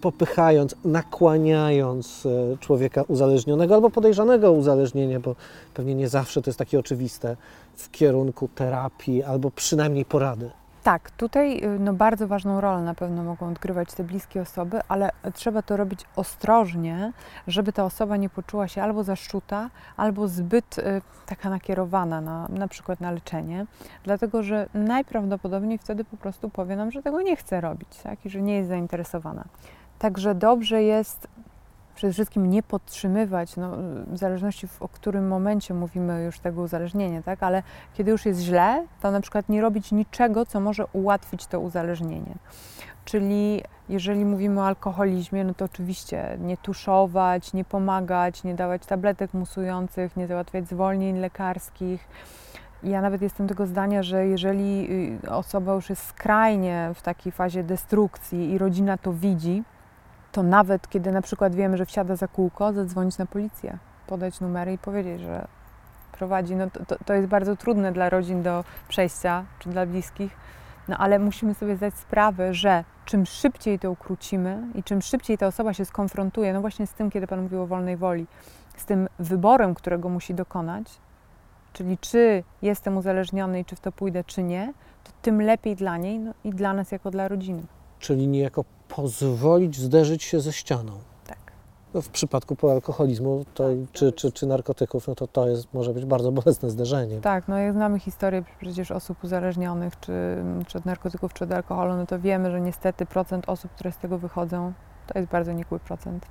popychając, 0.00 0.74
nakłaniając 0.84 2.26
e, 2.26 2.56
człowieka 2.58 3.02
uzależnionego 3.02 3.74
albo 3.74 3.90
podejrzanego 3.90 4.48
o 4.48 4.52
uzależnienie, 4.52 5.20
bo 5.20 5.36
pewnie 5.74 5.94
nie 5.94 6.08
zawsze 6.08 6.42
to 6.42 6.50
jest 6.50 6.58
takie 6.58 6.78
oczywiste, 6.78 7.36
w 7.76 7.90
kierunku 7.90 8.48
terapii 8.54 9.22
albo 9.22 9.50
przynajmniej 9.50 10.04
porady? 10.04 10.50
Tak, 10.86 11.10
tutaj 11.10 11.64
y, 11.64 11.78
no, 11.78 11.92
bardzo 11.92 12.28
ważną 12.28 12.60
rolę 12.60 12.82
na 12.82 12.94
pewno 12.94 13.24
mogą 13.24 13.48
odgrywać 13.48 13.94
te 13.94 14.04
bliskie 14.04 14.40
osoby, 14.42 14.80
ale 14.88 15.10
trzeba 15.34 15.62
to 15.62 15.76
robić 15.76 16.00
ostrożnie, 16.16 17.12
żeby 17.46 17.72
ta 17.72 17.84
osoba 17.84 18.16
nie 18.16 18.28
poczuła 18.28 18.68
się 18.68 18.82
albo 18.82 19.04
zaszczuta, 19.04 19.70
albo 19.96 20.28
zbyt 20.28 20.78
y, 20.78 21.02
taka 21.26 21.50
nakierowana 21.50 22.20
na, 22.20 22.48
na 22.48 22.68
przykład 22.68 23.00
na 23.00 23.10
leczenie, 23.10 23.66
dlatego 24.04 24.42
że 24.42 24.68
najprawdopodobniej 24.74 25.78
wtedy 25.78 26.04
po 26.04 26.16
prostu 26.16 26.50
powie 26.50 26.76
nam, 26.76 26.90
że 26.90 27.02
tego 27.02 27.22
nie 27.22 27.36
chce 27.36 27.60
robić 27.60 27.88
tak? 28.02 28.26
i 28.26 28.30
że 28.30 28.42
nie 28.42 28.54
jest 28.54 28.68
zainteresowana. 28.68 29.44
Także 29.98 30.34
dobrze 30.34 30.82
jest 30.82 31.28
przede 31.96 32.12
wszystkim 32.12 32.50
nie 32.50 32.62
podtrzymywać, 32.62 33.56
no, 33.56 33.72
w 34.06 34.16
zależności 34.18 34.66
w 34.66 34.82
o 34.82 34.88
którym 34.88 35.28
momencie 35.28 35.74
mówimy 35.74 36.24
już 36.24 36.38
tego 36.38 36.62
uzależnienia, 36.62 37.22
tak? 37.22 37.42
ale 37.42 37.62
kiedy 37.94 38.10
już 38.10 38.26
jest 38.26 38.40
źle, 38.40 38.86
to 39.02 39.10
na 39.10 39.20
przykład 39.20 39.48
nie 39.48 39.60
robić 39.60 39.92
niczego, 39.92 40.46
co 40.46 40.60
może 40.60 40.86
ułatwić 40.92 41.46
to 41.46 41.60
uzależnienie. 41.60 42.34
Czyli 43.04 43.62
jeżeli 43.88 44.24
mówimy 44.24 44.60
o 44.60 44.66
alkoholizmie, 44.66 45.44
no 45.44 45.54
to 45.54 45.64
oczywiście 45.64 46.38
nie 46.40 46.56
tuszować, 46.56 47.52
nie 47.52 47.64
pomagać, 47.64 48.44
nie 48.44 48.54
dawać 48.54 48.86
tabletek 48.86 49.34
musujących, 49.34 50.16
nie 50.16 50.26
załatwiać 50.26 50.68
zwolnień 50.68 51.18
lekarskich. 51.18 52.08
Ja 52.82 53.00
nawet 53.00 53.22
jestem 53.22 53.48
tego 53.48 53.66
zdania, 53.66 54.02
że 54.02 54.26
jeżeli 54.26 54.88
y, 55.24 55.30
osoba 55.30 55.74
już 55.74 55.90
jest 55.90 56.06
skrajnie 56.06 56.90
w 56.94 57.02
takiej 57.02 57.32
fazie 57.32 57.64
destrukcji 57.64 58.50
i 58.50 58.58
rodzina 58.58 58.98
to 58.98 59.12
widzi, 59.12 59.62
to 60.36 60.42
nawet 60.42 60.88
kiedy 60.88 61.12
na 61.12 61.22
przykład 61.22 61.54
wiemy, 61.54 61.76
że 61.76 61.86
wsiada 61.86 62.16
za 62.16 62.28
kółko, 62.28 62.72
zadzwonić 62.72 63.18
na 63.18 63.26
policję, 63.26 63.78
podać 64.06 64.40
numery 64.40 64.72
i 64.72 64.78
powiedzieć, 64.78 65.20
że 65.20 65.46
prowadzi. 66.12 66.56
No 66.56 66.70
to, 66.70 66.84
to, 66.84 66.96
to 67.04 67.14
jest 67.14 67.28
bardzo 67.28 67.56
trudne 67.56 67.92
dla 67.92 68.10
rodzin 68.10 68.42
do 68.42 68.64
przejścia, 68.88 69.44
czy 69.58 69.68
dla 69.68 69.86
bliskich, 69.86 70.36
no 70.88 70.96
ale 70.98 71.18
musimy 71.18 71.54
sobie 71.54 71.76
zdać 71.76 71.94
sprawę, 71.94 72.54
że 72.54 72.84
czym 73.04 73.26
szybciej 73.26 73.78
to 73.78 73.90
ukrócimy 73.90 74.62
i 74.74 74.82
czym 74.82 75.02
szybciej 75.02 75.38
ta 75.38 75.46
osoba 75.46 75.74
się 75.74 75.84
skonfrontuje, 75.84 76.52
no 76.52 76.60
właśnie 76.60 76.86
z 76.86 76.92
tym, 76.92 77.10
kiedy 77.10 77.26
Pan 77.26 77.42
mówił 77.42 77.62
o 77.62 77.66
wolnej 77.66 77.96
woli, 77.96 78.26
z 78.76 78.84
tym 78.84 79.08
wyborem, 79.18 79.74
którego 79.74 80.08
musi 80.08 80.34
dokonać, 80.34 80.98
czyli 81.72 81.98
czy 81.98 82.44
jestem 82.62 82.96
uzależniony 82.96 83.60
i 83.60 83.64
czy 83.64 83.76
w 83.76 83.80
to 83.80 83.92
pójdę, 83.92 84.24
czy 84.24 84.42
nie, 84.42 84.72
to 85.04 85.10
tym 85.22 85.42
lepiej 85.42 85.76
dla 85.76 85.96
niej 85.96 86.18
no 86.18 86.34
i 86.44 86.50
dla 86.50 86.72
nas 86.72 86.92
jako 86.92 87.10
dla 87.10 87.28
rodziny. 87.28 87.62
Czyli 88.06 88.28
niejako 88.28 88.64
pozwolić 88.88 89.76
zderzyć 89.76 90.22
się 90.22 90.40
ze 90.40 90.52
ścianą. 90.52 90.92
Tak. 91.26 91.38
No 91.94 92.02
w 92.02 92.08
przypadku 92.08 92.56
po 92.56 92.72
alkoholizmu 92.72 93.44
to, 93.54 93.68
czy, 93.92 94.12
czy, 94.12 94.32
czy 94.32 94.46
narkotyków, 94.46 95.08
no 95.08 95.14
to 95.14 95.26
to 95.26 95.48
jest, 95.48 95.74
może 95.74 95.94
być 95.94 96.04
bardzo 96.04 96.32
bolesne 96.42 96.70
zderzenie. 96.70 97.20
Tak, 97.20 97.48
no 97.48 97.58
jak 97.58 97.72
znamy 97.72 97.98
historię 97.98 98.44
przecież 98.60 98.90
osób 98.90 99.24
uzależnionych, 99.24 100.00
czy, 100.00 100.12
czy 100.66 100.78
od 100.78 100.84
narkotyków, 100.84 101.34
czy 101.34 101.44
od 101.44 101.52
alkoholu, 101.52 101.96
no 101.96 102.06
to 102.06 102.20
wiemy, 102.20 102.50
że 102.50 102.60
niestety 102.60 103.06
procent 103.06 103.48
osób, 103.48 103.70
które 103.70 103.92
z 103.92 103.98
tego 103.98 104.18
wychodzą, 104.18 104.72
to 105.06 105.18
jest 105.18 105.30
bardzo 105.30 105.52
nikły 105.52 105.78
procent. 105.78 106.26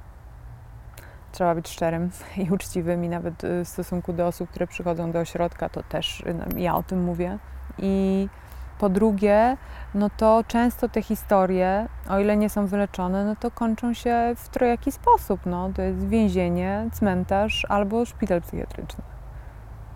Trzeba 1.32 1.55
być 1.55 1.70
szczerym 1.70 2.10
i 2.48 2.51
uczciwym 2.51 3.05
i 3.05 3.10
nawet 3.10 3.44
y, 3.44 3.65
w 3.65 3.67
stosunku 3.67 4.13
do 4.13 4.27
osób, 4.27 4.50
które 4.50 4.67
przychodzą 4.67 5.12
do 5.12 5.20
ośrodka, 5.20 5.70
to 5.70 5.84
też 5.84 6.20
y, 6.20 6.34
no, 6.34 6.46
ja 6.58 6.75
o 6.75 6.84
tym 6.84 7.03
mówię. 7.03 7.39
I 7.77 8.27
po 8.79 8.89
drugie, 8.89 9.58
no 9.94 10.10
to 10.17 10.44
często 10.48 10.89
te 10.89 11.01
historie, 11.01 11.88
o 12.10 12.20
ile 12.20 12.38
nie 12.38 12.50
są 12.50 12.67
wyleczone, 12.67 13.25
no 13.25 13.36
to 13.36 13.51
kończą 13.51 13.94
się 13.94 14.34
w 14.36 14.50
trojaki 14.50 14.91
sposób. 14.91 15.39
No. 15.46 15.70
To 15.75 15.82
jest 15.82 16.08
więzienie, 16.08 16.89
cmentarz 16.94 17.65
albo 17.70 18.05
szpital 18.05 18.41
psychiatryczny. 18.41 19.03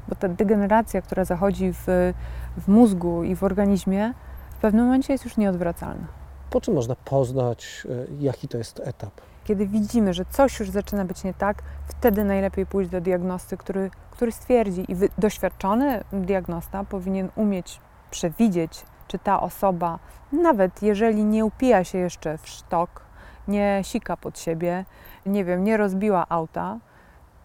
Bo 0.07 0.15
ta 0.15 0.29
degeneracja, 0.29 1.01
która 1.01 1.25
zachodzi 1.25 1.73
w, 1.73 2.13
w 2.57 2.67
mózgu 2.67 3.23
i 3.23 3.35
w 3.35 3.43
organizmie, 3.43 4.13
w 4.57 4.61
pewnym 4.61 4.85
momencie 4.85 5.13
jest 5.13 5.25
już 5.25 5.37
nieodwracalna. 5.37 6.07
Po 6.49 6.61
czym 6.61 6.73
można 6.73 6.95
poznać, 6.95 7.87
e, 7.89 8.23
jaki 8.23 8.47
to 8.47 8.57
jest 8.57 8.81
etap? 8.83 9.11
Kiedy 9.43 9.67
widzimy, 9.67 10.13
że 10.13 10.25
coś 10.25 10.59
już 10.59 10.69
zaczyna 10.69 11.05
być 11.05 11.23
nie 11.23 11.33
tak, 11.33 11.63
wtedy 11.87 12.23
najlepiej 12.23 12.65
pójść 12.65 12.89
do 12.89 13.01
diagnosty, 13.01 13.57
który, 13.57 13.91
który 14.11 14.31
stwierdzi. 14.31 14.91
I 14.91 14.95
wy, 14.95 15.09
doświadczony 15.17 16.03
diagnosta 16.13 16.83
powinien 16.83 17.29
umieć 17.35 17.79
przewidzieć, 18.11 18.85
czy 19.07 19.19
ta 19.19 19.41
osoba, 19.41 19.99
nawet 20.31 20.81
jeżeli 20.81 21.25
nie 21.25 21.45
upija 21.45 21.83
się 21.83 21.97
jeszcze 21.97 22.37
w 22.37 22.49
sztok, 22.49 23.01
nie 23.47 23.79
sika 23.83 24.17
pod 24.17 24.39
siebie, 24.39 24.85
nie 25.25 25.45
wiem, 25.45 25.63
nie 25.63 25.77
rozbiła 25.77 26.25
auta, 26.29 26.77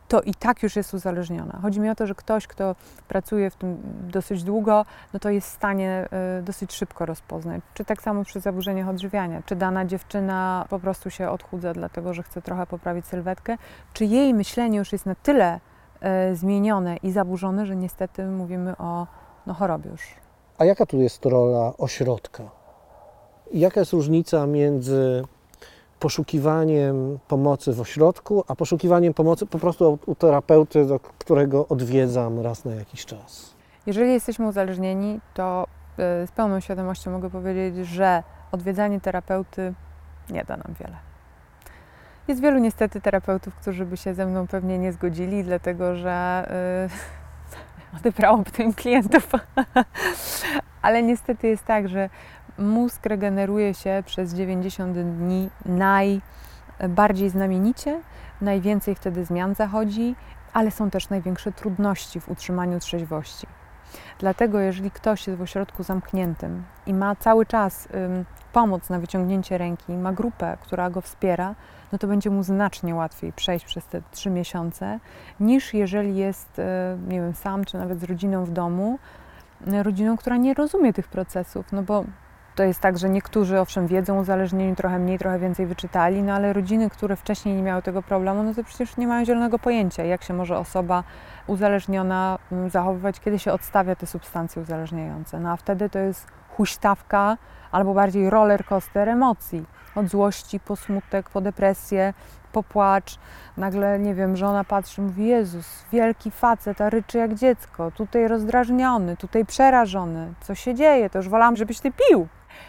to 0.09 0.23
i 0.23 0.35
tak 0.35 0.63
już 0.63 0.77
jest 0.77 0.95
uzależniona. 0.95 1.59
Chodzi 1.63 1.81
mi 1.81 1.91
o 1.91 1.95
to, 1.95 2.07
że 2.07 2.15
ktoś, 2.15 2.47
kto 2.47 2.77
pracuje 3.09 3.51
w 3.51 3.57
tym 3.57 3.79
dosyć 4.11 4.45
długo, 4.45 4.85
no 5.13 5.21
to 5.21 5.31
jest 5.31 5.49
w 5.49 5.51
stanie 5.51 6.09
y, 6.39 6.43
dosyć 6.43 6.73
szybko 6.73 7.07
rozpoznać. 7.07 7.63
Czy 7.75 7.85
tak 7.85 8.03
samo 8.03 8.25
przy 8.25 8.41
zaburzeniach 8.41 8.89
odżywiania, 8.89 9.43
czy 9.47 9.57
dana 9.57 9.85
dziewczyna 9.85 10.67
po 10.71 10.79
prostu 10.79 11.11
się 11.11 11.31
odchudza, 11.31 11.73
dlatego 11.73 12.15
że 12.15 12.23
chce 12.23 12.43
trochę 12.43 12.67
poprawić 12.67 13.07
sylwetkę, 13.07 13.57
czy 13.93 14.05
jej 14.05 14.35
myślenie 14.35 14.79
już 14.79 14.93
jest 14.93 15.07
na 15.07 15.15
tyle 15.15 15.61
y, 16.31 16.37
zmienione 16.37 16.97
i 16.97 17.13
zaburzone, 17.13 17.67
że 17.67 17.77
niestety 17.77 18.27
mówimy 18.27 18.77
o 18.77 19.07
no, 19.47 19.55
chorobie 19.55 19.91
już. 19.91 20.24
A 20.59 20.65
jaka 20.65 20.87
tu 20.87 21.01
jest 21.01 21.27
rola 21.27 21.73
ośrodka? 21.79 22.43
Jaka 23.53 23.81
jest 23.81 23.93
różnica 23.93 24.47
między 24.47 25.25
poszukiwaniem 26.01 27.19
pomocy 27.29 27.73
w 27.73 27.81
ośrodku, 27.81 28.45
a 28.49 28.55
poszukiwaniem 28.55 29.15
pomocy 29.15 29.47
po 29.47 29.59
prostu 29.59 29.99
u 30.07 30.15
terapeuty, 30.15 30.87
do 30.87 31.01
którego 31.01 31.69
odwiedzam 31.69 32.41
raz 32.41 32.65
na 32.65 32.75
jakiś 32.75 33.05
czas? 33.07 33.55
Jeżeli 33.87 34.13
jesteśmy 34.13 34.49
uzależnieni, 34.49 35.21
to 35.35 35.67
y, 36.23 36.27
z 36.27 36.31
pełną 36.31 36.61
świadomością 36.61 37.11
mogę 37.11 37.31
powiedzieć, 37.31 37.87
że 37.87 38.23
odwiedzanie 38.53 39.01
terapeuty 39.01 39.75
nie 40.31 40.45
da 40.45 40.57
nam 40.57 40.75
wiele. 40.81 40.97
Jest 42.29 42.41
wielu 42.41 42.59
niestety 42.59 43.01
terapeutów, 43.01 43.55
którzy 43.55 43.87
by 43.87 43.97
się 43.97 44.15
ze 44.15 44.27
mną 44.27 44.47
pewnie 44.47 44.79
nie 44.79 44.93
zgodzili, 44.93 45.45
dlatego 45.45 45.97
że 45.97 46.47
yy, 46.83 47.24
odebrałoby 47.97 48.51
to 48.57 48.63
im 48.63 48.75
klientów. 48.75 49.31
Ale 50.83 51.03
niestety 51.03 51.49
jest 51.49 51.65
tak, 51.65 51.89
że 51.89 52.11
mózg 52.59 53.07
regeneruje 53.07 53.75
się 53.75 54.03
przez 54.07 54.35
90 54.35 54.99
dni 54.99 55.51
najbardziej 55.67 57.31
znamienicie, 57.31 58.01
najwięcej 58.41 58.95
wtedy 58.95 59.25
zmian 59.25 59.55
zachodzi, 59.55 60.15
ale 60.53 60.71
są 60.71 60.91
też 60.91 61.09
największe 61.09 61.53
trudności 61.53 62.21
w 62.21 62.29
utrzymaniu 62.29 62.81
trzeźwości. 62.81 63.47
Dlatego, 64.19 64.61
jeżeli 64.61 64.91
ktoś 64.91 65.27
jest 65.27 65.39
w 65.39 65.43
ośrodku 65.43 65.83
zamkniętym 65.83 66.65
i 66.87 66.95
ma 66.95 67.17
cały 67.17 67.47
czas 67.47 67.89
pomoc 68.53 68.91
na 68.91 68.99
wyciągnięcie 68.99 69.59
ręki, 69.59 69.93
ma 69.93 70.13
grupę, 70.13 70.57
która 70.61 70.91
go 70.91 71.01
wspiera, 71.01 71.55
no 71.93 71.99
to 71.99 72.07
będzie 72.07 72.31
mu 72.31 72.43
znacznie 72.43 72.95
łatwiej 72.95 73.33
przejść 73.33 73.65
przez 73.65 73.87
te 73.87 74.03
trzy 74.11 74.31
miesiące, 74.31 75.01
niż 75.41 75.75
jeżeli 75.75 76.17
jest, 76.17 76.59
y, 76.59 76.63
nie 77.09 77.21
wiem, 77.21 77.35
sam 77.35 77.65
czy 77.65 77.79
nawet 77.79 78.01
z 78.01 78.05
rodziną 78.05 78.45
w 78.45 78.51
domu, 78.51 78.99
rodziną, 79.83 80.17
która 80.17 80.37
nie 80.37 80.55
rozumie 80.55 80.93
tych 80.93 81.09
procesów, 81.09 81.73
no 81.73 81.83
bo 81.83 82.05
to 82.55 82.63
jest 82.63 82.81
tak, 82.81 82.99
że 82.99 83.09
niektórzy 83.09 83.61
owszem 83.61 83.87
wiedzą 83.87 84.19
o 84.19 84.21
uzależnieniu, 84.21 84.77
trochę 84.77 84.99
mniej, 84.99 85.19
trochę 85.19 85.39
więcej 85.39 85.67
wyczytali, 85.67 86.23
no 86.23 86.33
ale 86.33 86.53
rodziny, 86.53 86.91
które 86.91 87.17
wcześniej 87.17 87.57
nie 87.57 87.63
miały 87.63 87.83
tego 87.83 88.03
problemu, 88.03 88.43
no 88.43 88.55
to 88.55 88.65
przecież 88.65 88.97
nie 88.97 89.07
mają 89.07 89.25
zielonego 89.25 89.59
pojęcia, 89.59 90.05
jak 90.05 90.23
się 90.23 90.35
może 90.35 90.59
osoba 90.59 91.05
uzależniona 91.47 92.39
mm, 92.53 92.71
zachowywać, 92.71 93.21
kiedy 93.21 93.39
się 93.39 93.53
odstawia 93.53 93.97
te 93.97 94.07
substancje 94.07 94.63
uzależniające. 94.63 95.41
No 95.41 95.51
a 95.51 95.57
wtedy 95.57 95.91
to 95.91 95.99
jest 95.99 96.27
huśtawka 96.57 97.37
albo 97.73 97.95
bardziej 97.95 98.31
roller 98.31 98.65
coaster 98.65 99.09
emocji. 99.09 99.65
Od 99.95 100.09
złości 100.09 100.61
po 100.61 100.77
smutek, 100.77 101.31
po 101.31 101.41
depresję, 101.41 102.15
popłacz. 102.53 103.19
Nagle, 103.57 103.99
nie 103.99 104.15
wiem, 104.15 104.37
żona 104.37 104.65
patrzy 104.65 105.03
mówi, 105.03 105.27
Jezus, 105.27 105.85
wielki 105.93 106.31
facet, 106.31 106.81
a 106.81 106.91
ryczy 106.91 107.19
jak 107.19 107.35
dziecko, 107.35 107.91
tutaj 107.91 108.29
rozdrażniony, 108.29 109.17
tutaj 109.17 109.45
przerażony. 109.45 110.35
Co 110.41 110.55
się 110.55 110.75
dzieje? 110.75 111.11
To 111.11 111.19
już 111.19 111.29
wolałam, 111.29 111.57
żebyś 111.57 111.81
ty 111.81 111.93
pił. 111.93 112.29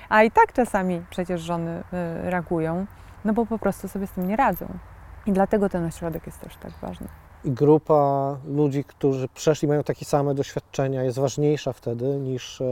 A 0.09 0.23
i 0.23 0.31
tak 0.31 0.53
czasami 0.53 1.01
przecież 1.09 1.41
żony 1.41 1.83
y, 2.25 2.29
reagują, 2.29 2.85
no 3.25 3.33
bo 3.33 3.45
po 3.45 3.59
prostu 3.59 3.87
sobie 3.87 4.07
z 4.07 4.11
tym 4.11 4.27
nie 4.27 4.35
radzą. 4.35 4.65
I 5.25 5.31
dlatego 5.31 5.69
ten 5.69 5.85
ośrodek 5.85 6.25
jest 6.25 6.39
też 6.39 6.55
tak 6.55 6.71
ważny. 6.81 7.07
I 7.43 7.51
grupa 7.51 8.37
ludzi, 8.47 8.83
którzy 8.83 9.27
przeszli, 9.27 9.67
mają 9.67 9.83
takie 9.83 10.05
same 10.05 10.35
doświadczenia, 10.35 11.03
jest 11.03 11.19
ważniejsza 11.19 11.73
wtedy 11.73 12.05
niż, 12.05 12.61
e, 12.61 12.65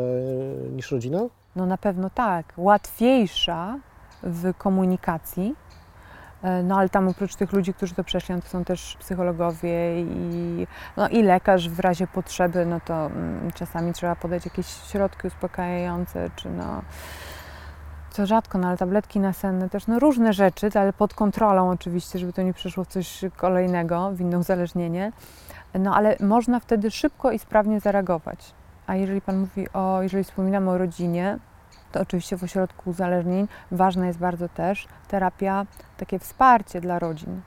niż 0.71 0.91
rodzina? 0.91 1.19
No 1.55 1.65
na 1.65 1.77
pewno 1.77 2.09
tak. 2.09 2.53
Łatwiejsza 2.57 3.79
w 4.23 4.53
komunikacji, 4.57 5.55
no 6.63 6.77
ale 6.77 6.89
tam 6.89 7.07
oprócz 7.07 7.35
tych 7.35 7.53
ludzi, 7.53 7.73
którzy 7.73 7.95
to 7.95 8.03
przeszli, 8.03 8.35
no 8.35 8.41
to 8.41 8.47
są 8.47 8.63
też 8.63 8.97
psychologowie 8.99 10.01
i, 10.01 10.67
no, 10.97 11.09
i 11.09 11.23
lekarz 11.23 11.69
w 11.69 11.79
razie 11.79 12.07
potrzeby, 12.07 12.65
no 12.65 12.79
to 12.79 13.05
mm, 13.05 13.51
czasami 13.51 13.93
trzeba 13.93 14.15
podać 14.15 14.45
jakieś 14.45 14.67
środki 14.67 15.27
uspokajające, 15.27 16.29
czy 16.35 16.49
no 16.49 16.81
co 18.09 18.25
rzadko, 18.25 18.57
no 18.57 18.67
ale 18.67 18.77
tabletki 18.77 19.19
nasenne 19.19 19.69
też, 19.69 19.87
no 19.87 19.99
różne 19.99 20.33
rzeczy, 20.33 20.69
ale 20.75 20.93
pod 20.93 21.13
kontrolą 21.13 21.69
oczywiście, 21.69 22.19
żeby 22.19 22.33
to 22.33 22.41
nie 22.41 22.53
przeszło 22.53 22.83
w 22.83 22.87
coś 22.87 23.21
kolejnego, 23.37 24.11
w 24.11 24.21
inne 24.21 24.39
uzależnienie. 24.39 25.11
No 25.79 25.95
ale 25.95 26.15
można 26.19 26.59
wtedy 26.59 26.91
szybko 26.91 27.31
i 27.31 27.39
sprawnie 27.39 27.79
zareagować. 27.79 28.53
A 28.87 28.95
jeżeli 28.95 29.21
Pan 29.21 29.37
mówi 29.37 29.67
o, 29.73 30.01
jeżeli 30.01 30.23
wspominamy 30.23 30.71
o 30.71 30.77
rodzinie, 30.77 31.39
to 31.93 32.01
oczywiście 32.01 32.37
w 32.37 32.43
ośrodku 32.43 32.89
uzależnień 32.89 33.47
ważna 33.71 34.07
jest 34.07 34.19
bardzo 34.19 34.49
też 34.49 34.87
terapia, 35.07 35.65
takie 35.97 36.19
wsparcie 36.19 36.81
dla 36.81 36.99
rodzin, 36.99 37.41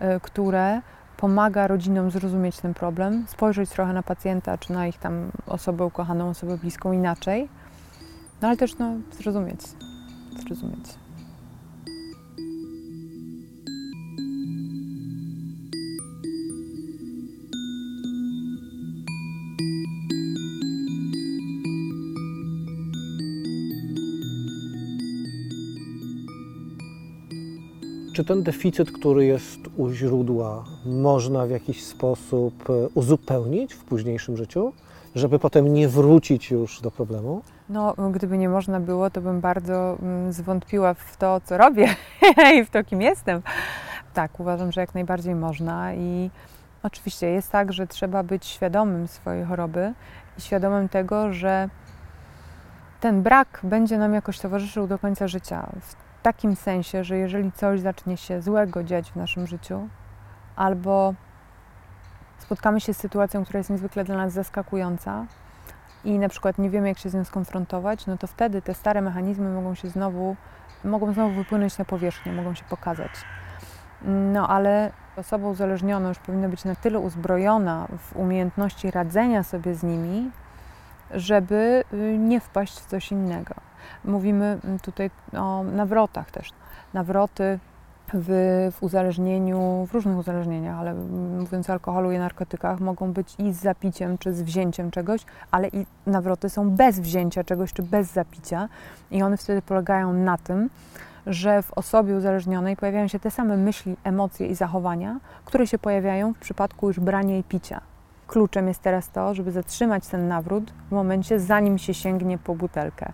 y, 0.00 0.20
które 0.20 0.80
pomaga 1.16 1.66
rodzinom 1.66 2.10
zrozumieć 2.10 2.60
ten 2.60 2.74
problem, 2.74 3.24
spojrzeć 3.28 3.70
trochę 3.70 3.92
na 3.92 4.02
pacjenta 4.02 4.58
czy 4.58 4.72
na 4.72 4.86
ich 4.86 4.98
tam 4.98 5.30
osobę 5.46 5.84
ukochaną, 5.84 6.28
osobę 6.28 6.58
bliską 6.58 6.92
inaczej, 6.92 7.48
no 8.42 8.48
ale 8.48 8.56
też 8.56 8.78
no, 8.78 8.92
zrozumieć, 9.18 9.60
zrozumieć. 10.46 11.05
Czy 28.16 28.24
ten 28.24 28.42
deficyt, 28.42 28.92
który 28.92 29.24
jest 29.24 29.60
u 29.76 29.90
źródła, 29.90 30.64
można 30.86 31.46
w 31.46 31.50
jakiś 31.50 31.84
sposób 31.84 32.70
e, 32.70 32.88
uzupełnić 32.94 33.74
w 33.74 33.84
późniejszym 33.84 34.36
życiu, 34.36 34.72
żeby 35.14 35.38
potem 35.38 35.74
nie 35.74 35.88
wrócić 35.88 36.50
już 36.50 36.80
do 36.80 36.90
problemu? 36.90 37.42
No, 37.68 37.94
gdyby 38.12 38.38
nie 38.38 38.48
można 38.48 38.80
było, 38.80 39.10
to 39.10 39.20
bym 39.20 39.40
bardzo 39.40 39.98
mm, 40.02 40.32
zwątpiła 40.32 40.94
w 40.94 41.16
to, 41.16 41.40
co 41.44 41.58
robię 41.58 41.88
i 42.56 42.64
w 42.64 42.70
to, 42.70 42.84
kim 42.84 43.02
jestem. 43.02 43.42
Tak, 44.14 44.40
uważam, 44.40 44.72
że 44.72 44.80
jak 44.80 44.94
najbardziej 44.94 45.34
można 45.34 45.94
i 45.94 46.30
oczywiście 46.82 47.30
jest 47.30 47.50
tak, 47.50 47.72
że 47.72 47.86
trzeba 47.86 48.22
być 48.22 48.46
świadomym 48.46 49.08
swojej 49.08 49.44
choroby 49.44 49.92
i 50.38 50.40
świadomym 50.40 50.88
tego, 50.88 51.32
że 51.32 51.68
ten 53.00 53.22
brak 53.22 53.60
będzie 53.62 53.98
nam 53.98 54.14
jakoś 54.14 54.38
towarzyszył 54.38 54.86
do 54.86 54.98
końca 54.98 55.28
życia. 55.28 55.68
Takim 56.26 56.56
sensie, 56.56 57.04
że 57.04 57.18
jeżeli 57.18 57.52
coś 57.52 57.80
zacznie 57.80 58.16
się 58.16 58.42
złego 58.42 58.84
dziać 58.84 59.12
w 59.12 59.16
naszym 59.16 59.46
życiu, 59.46 59.88
albo 60.56 61.14
spotkamy 62.38 62.80
się 62.80 62.94
z 62.94 62.96
sytuacją, 62.96 63.44
która 63.44 63.58
jest 63.58 63.70
niezwykle 63.70 64.04
dla 64.04 64.16
nas 64.16 64.32
zaskakująca 64.32 65.26
i 66.04 66.18
na 66.18 66.28
przykład 66.28 66.58
nie 66.58 66.70
wiemy, 66.70 66.88
jak 66.88 66.98
się 66.98 67.10
z 67.10 67.14
nią 67.14 67.24
skonfrontować, 67.24 68.06
no 68.06 68.16
to 68.16 68.26
wtedy 68.26 68.62
te 68.62 68.74
stare 68.74 69.02
mechanizmy 69.02 69.50
mogą 69.50 69.74
się 69.74 69.88
znowu, 69.88 70.36
mogą 70.84 71.12
znowu 71.12 71.34
wypłynąć 71.34 71.78
na 71.78 71.84
powierzchnię, 71.84 72.32
mogą 72.32 72.54
się 72.54 72.64
pokazać. 72.64 73.10
No 74.04 74.48
ale 74.48 74.90
osoba 75.16 75.48
uzależniona 75.48 76.08
już 76.08 76.18
powinna 76.18 76.48
być 76.48 76.64
na 76.64 76.74
tyle 76.74 76.98
uzbrojona 76.98 77.86
w 77.98 78.16
umiejętności 78.16 78.90
radzenia 78.90 79.42
sobie 79.42 79.74
z 79.74 79.82
nimi, 79.82 80.30
żeby 81.10 81.84
y, 81.92 82.18
nie 82.18 82.40
wpaść 82.40 82.80
w 82.80 82.86
coś 82.86 83.12
innego. 83.12 83.65
Mówimy 84.04 84.58
tutaj 84.82 85.10
o 85.36 85.62
nawrotach 85.62 86.30
też. 86.30 86.50
Nawroty 86.94 87.58
w, 88.14 88.70
w 88.72 88.82
uzależnieniu, 88.82 89.86
w 89.90 89.94
różnych 89.94 90.16
uzależnieniach, 90.16 90.78
ale 90.78 90.94
mówiąc 91.38 91.70
o 91.70 91.72
alkoholu 91.72 92.12
i 92.12 92.18
narkotykach, 92.18 92.80
mogą 92.80 93.12
być 93.12 93.34
i 93.38 93.52
z 93.52 93.56
zapiciem, 93.56 94.18
czy 94.18 94.34
z 94.34 94.42
wzięciem 94.42 94.90
czegoś, 94.90 95.20
ale 95.50 95.68
i 95.68 95.86
nawroty 96.06 96.50
są 96.50 96.70
bez 96.70 97.00
wzięcia 97.00 97.44
czegoś, 97.44 97.72
czy 97.72 97.82
bez 97.82 98.12
zapicia. 98.12 98.68
I 99.10 99.22
one 99.22 99.36
wtedy 99.36 99.62
polegają 99.62 100.12
na 100.12 100.38
tym, 100.38 100.70
że 101.26 101.62
w 101.62 101.72
osobie 101.72 102.16
uzależnionej 102.16 102.76
pojawiają 102.76 103.08
się 103.08 103.18
te 103.18 103.30
same 103.30 103.56
myśli, 103.56 103.96
emocje 104.04 104.46
i 104.46 104.54
zachowania, 104.54 105.20
które 105.44 105.66
się 105.66 105.78
pojawiają 105.78 106.34
w 106.34 106.38
przypadku 106.38 106.88
już 106.88 107.00
brania 107.00 107.38
i 107.38 107.44
picia. 107.44 107.80
Kluczem 108.26 108.68
jest 108.68 108.82
teraz 108.82 109.10
to, 109.10 109.34
żeby 109.34 109.52
zatrzymać 109.52 110.06
ten 110.06 110.28
nawrót 110.28 110.72
w 110.88 110.92
momencie, 110.92 111.40
zanim 111.40 111.78
się 111.78 111.94
sięgnie 111.94 112.38
po 112.38 112.54
butelkę. 112.54 113.12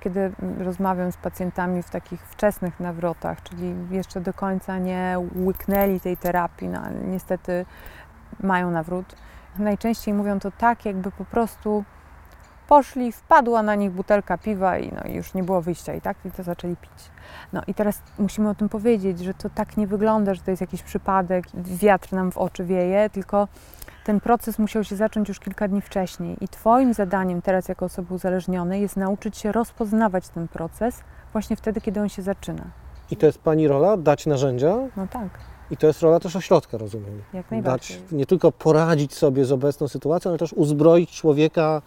Kiedy 0.00 0.32
rozmawiam 0.58 1.12
z 1.12 1.16
pacjentami 1.16 1.82
w 1.82 1.90
takich 1.90 2.20
wczesnych 2.20 2.80
nawrotach, 2.80 3.42
czyli 3.42 3.74
jeszcze 3.90 4.20
do 4.20 4.34
końca 4.34 4.78
nie 4.78 5.16
łyknęli 5.36 6.00
tej 6.00 6.16
terapii, 6.16 6.68
no, 6.68 6.80
niestety 7.04 7.66
mają 8.40 8.70
nawrót, 8.70 9.16
najczęściej 9.58 10.14
mówią 10.14 10.40
to 10.40 10.50
tak, 10.50 10.84
jakby 10.84 11.10
po 11.10 11.24
prostu 11.24 11.84
poszli, 12.68 13.12
wpadła 13.12 13.62
na 13.62 13.74
nich 13.74 13.90
butelka 13.90 14.38
piwa 14.38 14.78
i 14.78 14.92
no, 14.92 15.12
już 15.12 15.34
nie 15.34 15.42
było 15.42 15.62
wyjścia 15.62 15.94
i 15.94 16.00
tak, 16.00 16.16
i 16.24 16.30
to 16.30 16.42
zaczęli 16.42 16.76
pić. 16.76 17.10
No 17.52 17.62
i 17.66 17.74
teraz 17.74 18.02
musimy 18.18 18.48
o 18.48 18.54
tym 18.54 18.68
powiedzieć, 18.68 19.18
że 19.18 19.34
to 19.34 19.50
tak 19.50 19.76
nie 19.76 19.86
wygląda, 19.86 20.34
że 20.34 20.42
to 20.42 20.50
jest 20.50 20.60
jakiś 20.60 20.82
przypadek, 20.82 21.44
wiatr 21.54 22.12
nam 22.12 22.32
w 22.32 22.38
oczy 22.38 22.64
wieje, 22.64 23.10
tylko 23.10 23.48
ten 24.04 24.20
proces 24.20 24.58
musiał 24.58 24.84
się 24.84 24.96
zacząć 24.96 25.28
już 25.28 25.40
kilka 25.40 25.68
dni 25.68 25.80
wcześniej. 25.80 26.36
I 26.40 26.48
Twoim 26.48 26.94
zadaniem 26.94 27.42
teraz, 27.42 27.68
jako 27.68 27.84
osoby 27.84 28.14
uzależnionej, 28.14 28.82
jest 28.82 28.96
nauczyć 28.96 29.38
się 29.38 29.52
rozpoznawać 29.52 30.28
ten 30.28 30.48
proces 30.48 31.00
właśnie 31.32 31.56
wtedy, 31.56 31.80
kiedy 31.80 32.00
on 32.00 32.08
się 32.08 32.22
zaczyna. 32.22 32.64
I 33.10 33.16
to 33.16 33.26
jest 33.26 33.38
Pani 33.38 33.68
rola, 33.68 33.96
dać 33.96 34.26
narzędzia? 34.26 34.76
No 34.96 35.06
tak. 35.06 35.28
I 35.70 35.76
to 35.76 35.86
jest 35.86 36.02
rola 36.02 36.20
też 36.20 36.36
ośrodka, 36.36 36.78
rozumiem. 36.78 37.22
Jak 37.32 37.50
najbardziej. 37.50 38.00
Dać, 38.00 38.12
nie 38.12 38.26
tylko 38.26 38.52
poradzić 38.52 39.14
sobie 39.14 39.44
z 39.44 39.52
obecną 39.52 39.88
sytuacją, 39.88 40.30
ale 40.30 40.38
też 40.38 40.52
uzbroić 40.52 41.10
człowieka 41.12 41.82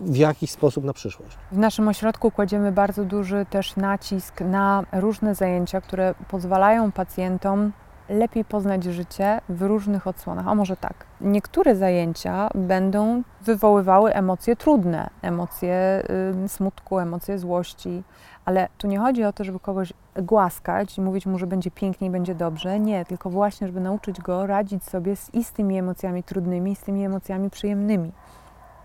w 0.00 0.16
jakiś 0.16 0.50
sposób 0.50 0.84
na 0.84 0.92
przyszłość. 0.92 1.36
W 1.52 1.58
naszym 1.58 1.88
ośrodku 1.88 2.30
kładziemy 2.30 2.72
bardzo 2.72 3.04
duży 3.04 3.46
też 3.50 3.76
nacisk 3.76 4.40
na 4.40 4.84
różne 4.92 5.34
zajęcia, 5.34 5.80
które 5.80 6.14
pozwalają 6.28 6.92
pacjentom 6.92 7.72
lepiej 8.08 8.44
poznać 8.44 8.84
życie 8.84 9.40
w 9.48 9.62
różnych 9.62 10.06
odsłonach. 10.06 10.48
A 10.48 10.54
może 10.54 10.76
tak, 10.76 11.06
niektóre 11.20 11.76
zajęcia 11.76 12.48
będą 12.54 13.22
wywoływały 13.42 14.14
emocje 14.14 14.56
trudne, 14.56 15.10
emocje 15.22 16.02
y, 16.44 16.48
smutku, 16.48 16.98
emocje 16.98 17.38
złości, 17.38 18.02
ale 18.44 18.68
tu 18.78 18.86
nie 18.86 18.98
chodzi 18.98 19.24
o 19.24 19.32
to, 19.32 19.44
żeby 19.44 19.60
kogoś 19.60 19.92
głaskać 20.16 20.98
i 20.98 21.00
mówić 21.00 21.26
mu, 21.26 21.38
że 21.38 21.46
będzie 21.46 21.70
pięknie 21.70 22.10
będzie 22.10 22.34
dobrze. 22.34 22.80
Nie, 22.80 23.04
tylko 23.04 23.30
właśnie, 23.30 23.66
żeby 23.66 23.80
nauczyć 23.80 24.20
go 24.20 24.46
radzić 24.46 24.84
sobie 24.84 25.16
z, 25.16 25.34
i 25.34 25.44
z 25.44 25.52
tymi 25.52 25.78
emocjami 25.78 26.22
trudnymi, 26.22 26.72
i 26.72 26.76
z 26.76 26.80
tymi 26.80 27.04
emocjami 27.04 27.50
przyjemnymi. 27.50 28.12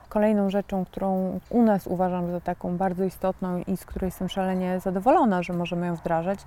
Kolejną 0.09 0.49
rzeczą, 0.49 0.85
którą 0.85 1.39
u 1.49 1.63
nas 1.63 1.87
uważam 1.87 2.31
za 2.31 2.41
taką 2.41 2.77
bardzo 2.77 3.03
istotną 3.03 3.63
i 3.67 3.77
z 3.77 3.85
której 3.85 4.07
jestem 4.07 4.29
szalenie 4.29 4.79
zadowolona, 4.79 5.43
że 5.43 5.53
możemy 5.53 5.87
ją 5.87 5.95
wdrażać, 5.95 6.39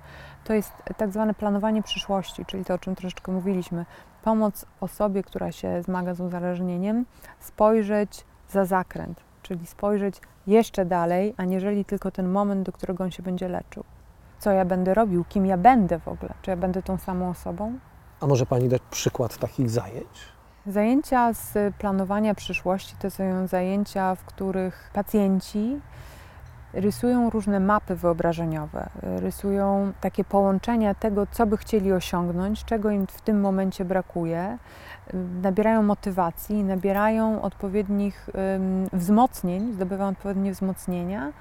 to 0.43 0.53
jest 0.53 0.71
tak 0.97 1.11
zwane 1.11 1.33
planowanie 1.33 1.83
przyszłości, 1.83 2.45
czyli 2.45 2.65
to, 2.65 2.73
o 2.73 2.77
czym 2.77 2.95
troszeczkę 2.95 3.31
mówiliśmy. 3.31 3.85
Pomoc 4.23 4.65
osobie, 4.81 5.23
która 5.23 5.51
się 5.51 5.83
zmaga 5.83 6.13
z 6.13 6.21
uzależnieniem, 6.21 7.05
spojrzeć 7.39 8.25
za 8.49 8.65
zakręt, 8.65 9.21
czyli 9.41 9.67
spojrzeć 9.67 10.21
jeszcze 10.47 10.85
dalej, 10.85 11.33
aniżeli 11.37 11.85
tylko 11.85 12.11
ten 12.11 12.29
moment, 12.29 12.65
do 12.65 12.71
którego 12.71 13.03
on 13.03 13.11
się 13.11 13.23
będzie 13.23 13.49
leczył. 13.49 13.83
Co 14.39 14.51
ja 14.51 14.65
będę 14.65 14.93
robił, 14.93 15.23
kim 15.29 15.45
ja 15.45 15.57
będę 15.57 15.99
w 15.99 16.07
ogóle? 16.07 16.33
Czy 16.41 16.49
ja 16.51 16.57
będę 16.57 16.83
tą 16.83 16.97
samą 16.97 17.29
osobą? 17.29 17.79
A 18.21 18.27
może 18.27 18.45
Pani 18.45 18.69
dać 18.69 18.81
przykład 18.89 19.37
takich 19.37 19.69
zajęć? 19.69 20.32
Zajęcia 20.67 21.33
z 21.33 21.75
planowania 21.75 22.35
przyszłości 22.35 22.95
to 22.99 23.11
są 23.11 23.47
zajęcia, 23.47 24.15
w 24.15 24.25
których 24.25 24.89
pacjenci 24.93 25.79
rysują 26.73 27.29
różne 27.29 27.59
mapy 27.59 27.95
wyobrażeniowe, 27.95 28.89
rysują 29.01 29.91
takie 30.01 30.23
połączenia 30.23 30.95
tego, 30.95 31.27
co 31.31 31.45
by 31.45 31.57
chcieli 31.57 31.93
osiągnąć, 31.93 32.65
czego 32.65 32.91
im 32.91 33.07
w 33.07 33.21
tym 33.21 33.41
momencie 33.41 33.85
brakuje, 33.85 34.57
nabierają 35.41 35.83
motywacji, 35.83 36.63
nabierają 36.63 37.41
odpowiednich 37.41 38.29
wzmocnień, 38.93 39.73
zdobywają 39.73 40.09
odpowiednie 40.09 40.51
wzmocnienia, 40.51 41.31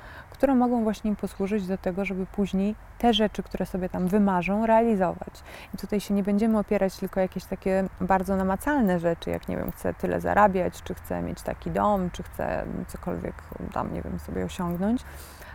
które 0.42 0.55
mogą 0.55 0.83
właśnie 0.83 1.11
im 1.11 1.16
posłużyć 1.16 1.66
do 1.66 1.78
tego, 1.78 2.05
żeby 2.05 2.26
później 2.26 2.74
te 2.98 3.14
rzeczy, 3.14 3.42
które 3.42 3.66
sobie 3.66 3.88
tam 3.88 4.09
wymarzą, 4.09 4.66
realizować. 4.66 5.42
I 5.74 5.76
tutaj 5.76 6.00
się 6.00 6.14
nie 6.14 6.22
będziemy 6.22 6.59
opierać 6.59 6.96
tylko 6.96 7.20
jakieś 7.20 7.44
takie 7.44 7.85
bardzo 8.00 8.37
namacalne 8.37 8.98
rzeczy, 8.98 9.31
jak 9.31 9.48
nie 9.48 9.57
wiem, 9.57 9.72
chcę 9.72 9.94
tyle 9.94 10.20
zarabiać, 10.20 10.83
czy 10.83 10.94
chcę 10.94 11.22
mieć 11.22 11.42
taki 11.42 11.70
dom, 11.70 12.11
czy 12.11 12.22
chcę 12.22 12.64
cokolwiek 12.88 13.35
tam, 13.72 13.94
nie 13.94 14.02
wiem, 14.02 14.18
sobie 14.18 14.44
osiągnąć, 14.44 15.02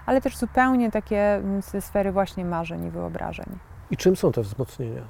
ale 0.06 0.22
też 0.22 0.38
zupełnie 0.38 0.92
takie 0.92 1.42
ze 1.60 1.82
sfery 1.82 2.12
właśnie 2.12 2.46
marzeń 2.46 2.86
i 2.86 2.90
wyobrażeń. 2.90 3.46
I 3.92 3.98
czym 3.98 4.16
są 4.16 4.32
te 4.32 4.42
wzmocnienia? 4.42 5.02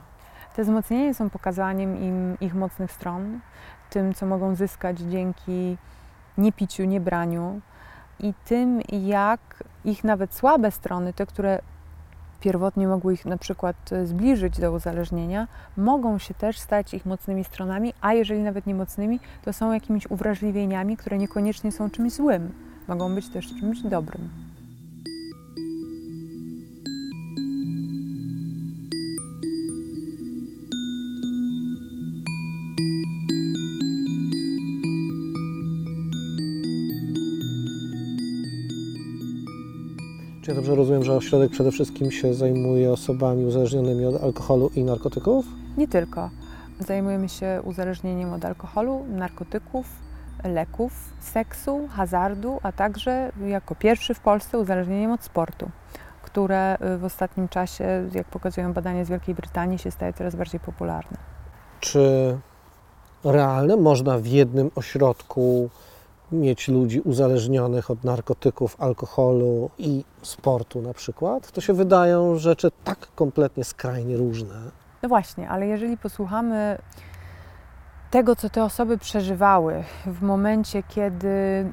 Te 0.56 0.64
wzmocnienia 0.64 1.14
są 1.14 1.30
pokazaniem 1.30 1.98
im 1.98 2.38
ich 2.42 2.56
mocnych 2.56 2.92
stron, 2.92 3.40
tym, 3.90 4.14
co 4.14 4.26
mogą 4.26 4.56
zyskać 4.56 5.00
dzięki 5.00 5.78
niepiciu, 6.38 6.86
niebraniu, 6.86 7.62
i 8.20 8.34
tym, 8.46 8.82
jak 8.92 9.64
ich 9.86 10.04
nawet 10.04 10.34
słabe 10.34 10.72
strony, 10.72 11.14
te, 11.14 11.26
które 11.26 11.60
pierwotnie 12.40 12.88
mogły 12.88 13.14
ich 13.14 13.26
na 13.26 13.38
przykład 13.38 13.94
e, 13.94 14.06
zbliżyć 14.06 14.60
do 14.60 14.72
uzależnienia, 14.72 15.48
mogą 15.78 16.18
się 16.18 16.34
też 16.34 16.60
stać 16.60 16.94
ich 16.94 17.06
mocnymi 17.06 17.44
stronami, 17.44 17.94
a 18.02 18.14
jeżeli 18.14 18.44
nawet 18.44 18.66
nie 18.66 18.76
mocnymi, 18.76 19.20
to 19.46 19.54
są 19.54 19.74
jakimiś 19.74 20.08
uwrażliwieniami, 20.08 20.98
które 20.98 21.18
niekoniecznie 21.18 21.72
są 21.72 21.90
czymś 21.90 22.14
złym, 22.14 22.52
mogą 22.88 23.16
być 23.16 23.30
też 23.30 23.48
czymś 23.48 23.82
dobrym. 23.82 24.47
Dobrze 40.68 40.80
rozumiem, 40.80 41.04
że 41.04 41.14
ośrodek 41.14 41.52
przede 41.52 41.72
wszystkim 41.72 42.12
się 42.12 42.34
zajmuje 42.34 42.92
osobami 42.92 43.46
uzależnionymi 43.46 44.06
od 44.06 44.24
alkoholu 44.24 44.72
i 44.76 44.84
narkotyków? 44.84 45.46
Nie 45.78 45.88
tylko. 45.88 46.30
Zajmujemy 46.80 47.30
się 47.30 47.62
uzależnieniem 47.64 48.34
od 48.34 48.46
alkoholu, 48.46 49.06
narkotyków, 49.10 49.86
leków, 50.44 50.94
seksu, 51.20 51.88
hazardu, 51.88 52.60
a 52.64 52.72
także 52.72 53.32
jako 53.46 53.76
pierwszy 53.76 54.14
w 54.14 54.20
Polsce 54.20 54.58
uzależnieniem 54.60 55.12
od 55.12 55.24
sportu, 55.24 55.70
które 56.24 56.78
y, 56.96 56.98
w 56.98 57.04
ostatnim 57.04 57.48
czasie, 57.48 58.10
jak 58.14 58.28
pokazują 58.28 58.74
badania 58.74 59.06
z 59.06 59.10
Wielkiej 59.10 59.36
Brytanii, 59.36 59.80
się 59.80 59.92
staje 59.92 60.14
coraz 60.14 60.36
bardziej 60.36 60.60
popularne. 60.60 61.18
Czy 61.80 62.38
realne 63.24 63.78
można 63.78 64.18
w 64.18 64.26
jednym 64.26 64.72
ośrodku 64.76 65.70
mieć 66.32 66.68
ludzi 66.68 67.02
uzależnionych 67.02 67.92
od 67.92 68.04
narkotyków, 68.04 68.76
alkoholu 68.80 69.70
i 69.78 70.04
sportu 70.22 70.82
na 70.82 70.94
przykład? 70.94 71.52
To 71.52 71.62
się 71.62 71.74
wydają 71.74 72.38
rzeczy 72.38 72.72
tak 72.84 73.08
kompletnie 73.16 73.64
skrajnie 73.64 74.18
różne. 74.18 74.56
No 75.04 75.10
właśnie, 75.10 75.50
ale 75.50 75.68
jeżeli 75.68 75.98
posłuchamy 75.98 76.78
tego, 78.12 78.36
co 78.36 78.50
te 78.50 78.64
osoby 78.64 78.98
przeżywały 78.98 79.84
w 80.06 80.22
momencie, 80.22 80.84
kiedy 80.84 81.66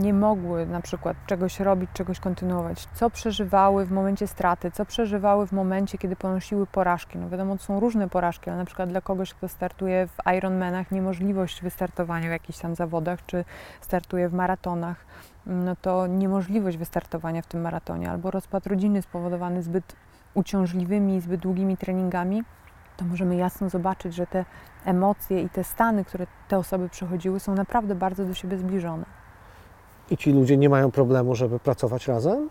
nie 0.00 0.14
mogły 0.14 0.66
na 0.66 0.80
przykład 0.80 1.16
czegoś 1.26 1.60
robić, 1.60 1.90
czegoś 1.94 2.20
kontynuować, 2.20 2.88
co 2.94 3.10
przeżywały 3.10 3.86
w 3.86 3.92
momencie 3.92 4.26
straty, 4.26 4.70
co 4.70 4.84
przeżywały 4.84 5.46
w 5.46 5.52
momencie, 5.52 5.98
kiedy 5.98 6.16
ponosiły 6.16 6.66
porażki. 6.66 7.18
No 7.18 7.28
wiadomo, 7.28 7.56
to 7.56 7.62
są 7.62 7.80
różne 7.80 8.08
porażki, 8.08 8.50
ale 8.50 8.58
na 8.58 8.64
przykład 8.64 8.88
dla 8.88 9.00
kogoś, 9.00 9.34
kto 9.34 9.48
startuje 9.48 10.06
w 10.06 10.32
Ironmanach, 10.36 10.90
niemożliwość 10.90 11.62
wystartowania 11.62 12.28
w 12.28 12.32
jakichś 12.32 12.58
tam 12.58 12.74
zawodach, 12.74 13.26
czy 13.26 13.44
startuje 13.80 14.28
w 14.28 14.32
maratonach, 14.32 15.06
no 15.46 15.76
to 15.76 16.06
niemożliwość 16.06 16.76
wystartowania 16.76 17.42
w 17.42 17.46
tym 17.46 17.60
maratonie, 17.60 18.10
albo 18.10 18.30
rozpad 18.30 18.66
rodziny 18.66 19.02
spowodowany 19.02 19.62
zbyt 19.62 19.96
uciążliwymi, 20.34 21.20
zbyt 21.20 21.40
długimi 21.40 21.76
treningami, 21.76 22.42
to 23.02 23.08
możemy 23.08 23.36
jasno 23.36 23.68
zobaczyć, 23.68 24.14
że 24.14 24.26
te 24.26 24.44
emocje 24.84 25.42
i 25.42 25.48
te 25.48 25.64
stany, 25.64 26.04
które 26.04 26.26
te 26.48 26.58
osoby 26.58 26.88
przechodziły, 26.88 27.40
są 27.40 27.54
naprawdę 27.54 27.94
bardzo 27.94 28.24
do 28.24 28.34
siebie 28.34 28.58
zbliżone. 28.58 29.04
I 30.10 30.16
ci 30.16 30.32
ludzie 30.32 30.56
nie 30.56 30.68
mają 30.68 30.90
problemu, 30.90 31.34
żeby 31.34 31.58
pracować 31.58 32.08
razem? 32.08 32.48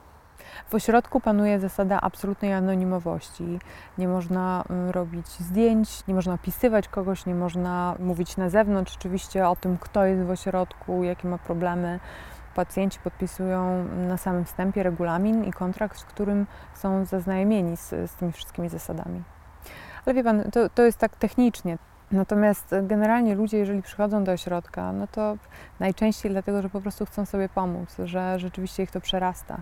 W 0.67 0.75
ośrodku 0.75 1.19
panuje 1.19 1.59
zasada 1.59 2.01
absolutnej 2.01 2.53
anonimowości. 2.53 3.59
Nie 3.97 4.07
można 4.07 4.63
mm, 4.69 4.89
robić 4.89 5.27
zdjęć, 5.27 6.07
nie 6.07 6.13
można 6.13 6.33
opisywać 6.33 6.87
kogoś, 6.87 7.25
nie 7.25 7.35
można 7.35 7.95
mówić 7.99 8.37
na 8.37 8.49
zewnątrz 8.49 8.95
oczywiście 8.97 9.47
o 9.47 9.55
tym, 9.55 9.77
kto 9.77 10.05
jest 10.05 10.23
w 10.23 10.29
ośrodku, 10.29 11.03
jakie 11.03 11.27
ma 11.27 11.37
problemy. 11.37 11.99
Pacjenci 12.55 12.99
podpisują 12.99 13.85
na 14.07 14.17
samym 14.17 14.45
wstępie 14.45 14.83
regulamin 14.83 15.43
i 15.43 15.51
kontrakt, 15.51 16.01
w 16.01 16.05
którym 16.05 16.47
są 16.73 17.05
zaznajomieni 17.05 17.77
z, 17.77 17.89
z 17.89 18.15
tymi 18.15 18.31
wszystkimi 18.31 18.69
zasadami. 18.69 19.23
Ale 20.05 20.13
wie 20.13 20.23
Pan, 20.23 20.51
to, 20.51 20.69
to 20.69 20.83
jest 20.83 20.97
tak 20.97 21.15
technicznie. 21.15 21.77
Natomiast 22.11 22.75
generalnie 22.83 23.35
ludzie, 23.35 23.57
jeżeli 23.57 23.81
przychodzą 23.81 24.23
do 24.23 24.31
ośrodka, 24.31 24.93
no 24.93 25.07
to 25.07 25.37
najczęściej 25.79 26.31
dlatego, 26.31 26.61
że 26.61 26.69
po 26.69 26.81
prostu 26.81 27.05
chcą 27.05 27.25
sobie 27.25 27.49
pomóc, 27.49 27.95
że 28.05 28.39
rzeczywiście 28.39 28.83
ich 28.83 28.91
to 28.91 29.01
przerasta. 29.01 29.61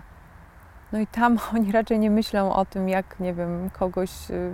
No 0.92 0.98
i 0.98 1.06
tam 1.06 1.38
oni 1.54 1.72
raczej 1.72 1.98
nie 1.98 2.10
myślą 2.10 2.54
o 2.54 2.64
tym, 2.64 2.88
jak, 2.88 3.20
nie 3.20 3.34
wiem, 3.34 3.70
kogoś 3.70 4.30
y, 4.30 4.52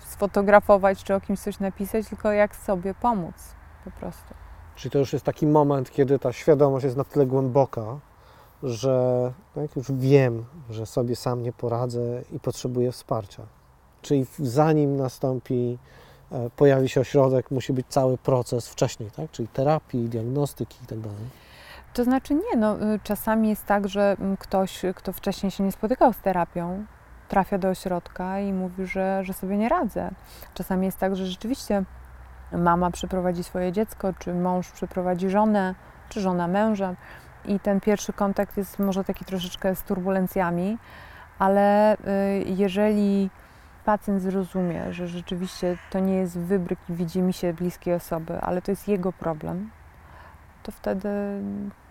sfotografować 0.00 1.04
czy 1.04 1.14
o 1.14 1.20
kimś 1.20 1.40
coś 1.40 1.60
napisać, 1.60 2.08
tylko 2.08 2.32
jak 2.32 2.56
sobie 2.56 2.94
pomóc 2.94 3.54
po 3.84 3.90
prostu. 3.90 4.34
Czyli 4.74 4.92
to 4.92 4.98
już 4.98 5.12
jest 5.12 5.24
taki 5.24 5.46
moment, 5.46 5.90
kiedy 5.90 6.18
ta 6.18 6.32
świadomość 6.32 6.84
jest 6.84 6.96
na 6.96 7.04
tyle 7.04 7.26
głęboka, 7.26 7.82
że 8.62 9.32
tak, 9.54 9.76
już 9.76 9.92
wiem, 9.92 10.44
że 10.70 10.86
sobie 10.86 11.16
sam 11.16 11.42
nie 11.42 11.52
poradzę 11.52 12.22
i 12.32 12.40
potrzebuję 12.40 12.92
wsparcia. 12.92 13.42
Czyli 14.06 14.26
zanim 14.38 14.96
nastąpi, 14.96 15.78
e, 16.32 16.50
pojawi 16.56 16.88
się 16.88 17.00
ośrodek, 17.00 17.50
musi 17.50 17.72
być 17.72 17.86
cały 17.88 18.18
proces 18.18 18.68
wcześniej, 18.68 19.10
tak? 19.10 19.30
czyli 19.30 19.48
terapii, 19.48 20.08
diagnostyki 20.08 20.78
itd. 20.80 21.08
To 21.94 22.04
znaczy 22.04 22.34
nie, 22.34 22.56
no, 22.56 22.94
y, 22.94 23.00
czasami 23.02 23.48
jest 23.48 23.66
tak, 23.66 23.88
że 23.88 24.16
mm, 24.20 24.36
ktoś, 24.36 24.82
kto 24.94 25.12
wcześniej 25.12 25.50
się 25.50 25.64
nie 25.64 25.72
spotykał 25.72 26.12
z 26.12 26.18
terapią, 26.18 26.84
trafia 27.28 27.58
do 27.58 27.68
ośrodka 27.68 28.40
i 28.40 28.52
mówi, 28.52 28.86
że, 28.86 29.24
że 29.24 29.32
sobie 29.32 29.56
nie 29.56 29.68
radzę. 29.68 30.10
Czasami 30.54 30.86
jest 30.86 30.98
tak, 30.98 31.16
że 31.16 31.26
rzeczywiście 31.26 31.84
mama 32.52 32.90
przyprowadzi 32.90 33.44
swoje 33.44 33.72
dziecko, 33.72 34.12
czy 34.18 34.34
mąż 34.34 34.70
przyprowadzi 34.70 35.30
żonę, 35.30 35.74
czy 36.08 36.20
żona 36.20 36.48
męża 36.48 36.94
i 37.44 37.60
ten 37.60 37.80
pierwszy 37.80 38.12
kontakt 38.12 38.56
jest 38.56 38.78
może 38.78 39.04
taki 39.04 39.24
troszeczkę 39.24 39.74
z 39.74 39.82
turbulencjami, 39.82 40.78
ale 41.38 41.94
y, 41.94 41.98
jeżeli 42.46 43.30
pacjent 43.86 44.22
zrozumie, 44.22 44.92
że 44.92 45.08
rzeczywiście 45.08 45.78
to 45.90 45.98
nie 45.98 46.14
jest 46.14 46.38
wybryk 46.38 46.78
i 46.88 46.92
widzi 46.92 47.22
mi 47.22 47.32
się 47.32 47.52
bliskiej 47.52 47.94
osoby, 47.94 48.40
ale 48.40 48.62
to 48.62 48.72
jest 48.72 48.88
jego 48.88 49.12
problem, 49.12 49.70
to 50.62 50.72
wtedy 50.72 51.08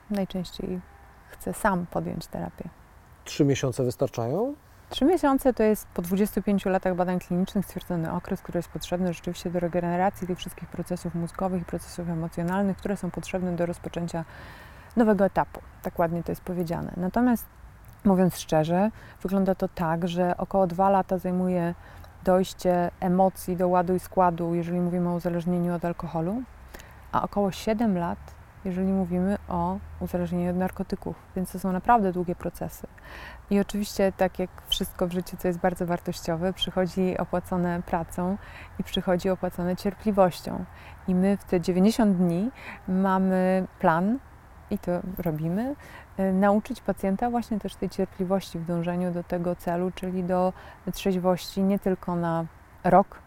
najczęściej 0.10 0.80
chce 1.30 1.54
sam 1.54 1.86
podjąć 1.86 2.28
terapię. 2.28 2.70
Trzy 3.24 3.46
miesiące 3.46 3.84
wystarczają? 3.84 4.56
Trzy 4.90 5.06
miesiące 5.06 5.54
to 5.54 5.64
jest 5.64 5.88
po 5.88 6.02
25 6.02 6.66
latach 6.66 6.96
badań 6.96 7.20
klinicznych 7.20 7.66
stwierdzony 7.66 8.14
okres, 8.14 8.42
który 8.42 8.60
jest 8.60 8.70
potrzebny 8.70 9.14
rzeczywiście 9.14 9.50
do 9.50 9.60
regeneracji 9.60 10.28
tych 10.28 10.38
wszystkich 10.38 10.70
procesów 10.70 11.16
mózgowych 11.16 11.62
i 11.62 11.66
procesów 11.66 12.10
emocjonalnych, 12.10 12.78
które 12.78 12.98
są 12.98 13.12
potrzebne 13.12 13.56
do 13.56 13.66
rozpoczęcia 13.66 14.26
nowego 14.96 15.26
etapu. 15.26 15.62
Tak 15.82 16.00
ładnie 16.00 16.24
to 16.24 16.32
jest 16.32 16.42
powiedziane. 16.42 16.94
Natomiast 16.98 17.46
mówiąc 18.06 18.38
szczerze, 18.38 18.92
wygląda 19.22 19.56
to 19.56 19.68
tak, 19.68 20.08
że 20.08 20.38
około 20.38 20.68
dwa 20.68 20.90
lata 20.90 21.18
zajmuje 21.18 21.74
dojście 22.24 22.92
emocji 23.00 23.58
do 23.58 23.68
ładu 23.68 23.96
i 23.96 24.00
składu, 24.00 24.56
jeżeli 24.56 24.82
mówimy 24.82 25.10
o 25.10 25.14
uzależnieniu 25.14 25.74
od 25.74 25.86
alkoholu, 25.86 26.44
a 27.12 27.24
około 27.24 27.52
7 27.52 27.98
lat 27.98 28.36
jeżeli 28.66 28.88
mówimy 28.88 29.38
o 29.48 29.78
uzależnieniu 30.00 30.50
od 30.52 30.58
narkotyków, 30.58 31.16
więc 31.36 31.52
to 31.52 31.60
są 31.60 31.72
naprawdę 31.72 32.12
długie 32.12 32.36
procesy. 32.36 32.88
I 33.50 33.60
oczywiście, 33.60 34.12
tak 34.18 34.40
jak 34.40 34.50
wszystko 34.68 35.08
w 35.08 35.12
życiu, 35.12 35.38
co 35.38 35.48
jest 35.48 35.60
bardzo 35.60 35.86
wartościowe, 35.86 36.54
przychodzi 36.54 37.18
opłacone 37.18 37.82
pracą 37.82 38.38
i 38.80 38.84
przychodzi 38.84 39.30
opłacone 39.30 39.76
cierpliwością. 39.76 40.66
I 41.08 41.16
my 41.16 41.38
w 41.38 41.44
te 41.44 41.62
90 41.62 42.18
dni 42.18 42.52
mamy 42.88 43.68
plan, 43.80 44.20
i 44.72 44.80
to 44.80 44.92
robimy, 45.18 45.76
y, 46.20 46.34
nauczyć 46.34 46.82
pacjenta 46.82 47.30
właśnie 47.30 47.60
też 47.60 47.76
tej 47.76 47.90
cierpliwości 47.90 48.60
w 48.60 48.66
dążeniu 48.66 49.12
do 49.12 49.24
tego 49.24 49.56
celu, 49.56 49.92
czyli 49.96 50.24
do 50.24 50.54
trzeźwości 50.94 51.64
nie 51.64 51.80
tylko 51.80 52.16
na 52.16 52.46
rok, 52.84 53.20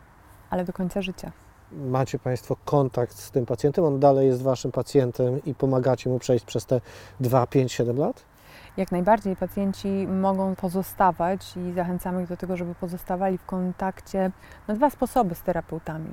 ale 0.50 0.64
do 0.64 0.72
końca 0.72 1.02
życia. 1.02 1.32
Macie 1.72 2.18
Państwo 2.18 2.56
kontakt 2.64 3.16
z 3.18 3.30
tym 3.30 3.46
pacjentem, 3.46 3.84
on 3.84 4.00
dalej 4.00 4.26
jest 4.26 4.42
Waszym 4.42 4.72
pacjentem 4.72 5.44
i 5.44 5.54
pomagacie 5.54 6.10
mu 6.10 6.18
przejść 6.18 6.44
przez 6.44 6.66
te 6.66 6.80
2, 7.20 7.46
5, 7.46 7.72
7 7.72 7.96
lat? 7.98 8.24
Jak 8.78 8.92
najbardziej 8.92 9.36
pacjenci 9.36 10.06
mogą 10.06 10.54
pozostawać 10.54 11.56
i 11.56 11.72
zachęcamy 11.72 12.22
ich 12.22 12.28
do 12.28 12.36
tego, 12.36 12.56
żeby 12.56 12.74
pozostawali 12.74 13.38
w 13.38 13.44
kontakcie 13.44 14.30
na 14.68 14.74
dwa 14.74 14.90
sposoby 14.90 15.34
z 15.34 15.42
terapeutami. 15.42 16.10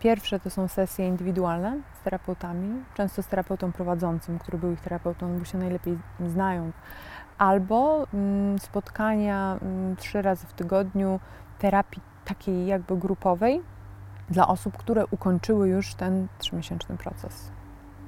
Pierwsze 0.00 0.40
to 0.40 0.50
są 0.50 0.68
sesje 0.68 1.08
indywidualne 1.08 1.80
z 2.00 2.04
terapeutami, 2.04 2.84
często 2.94 3.22
z 3.22 3.26
terapeutą 3.26 3.72
prowadzącym, 3.72 4.38
który 4.38 4.58
był 4.58 4.72
ich 4.72 4.80
terapeutą, 4.80 5.38
bo 5.38 5.44
się 5.44 5.58
najlepiej 5.58 5.98
znają, 6.26 6.72
albo 7.38 8.06
mm, 8.14 8.58
spotkania 8.58 9.58
mm, 9.62 9.96
trzy 9.96 10.22
razy 10.22 10.46
w 10.46 10.52
tygodniu 10.52 11.20
terapii 11.58 12.02
takiej 12.24 12.66
jakby 12.66 12.96
grupowej, 12.96 13.62
dla 14.30 14.48
osób, 14.48 14.76
które 14.76 15.06
ukończyły 15.06 15.68
już 15.68 15.94
ten 15.94 16.26
trzymiesięczny 16.38 16.96
proces. 16.96 17.50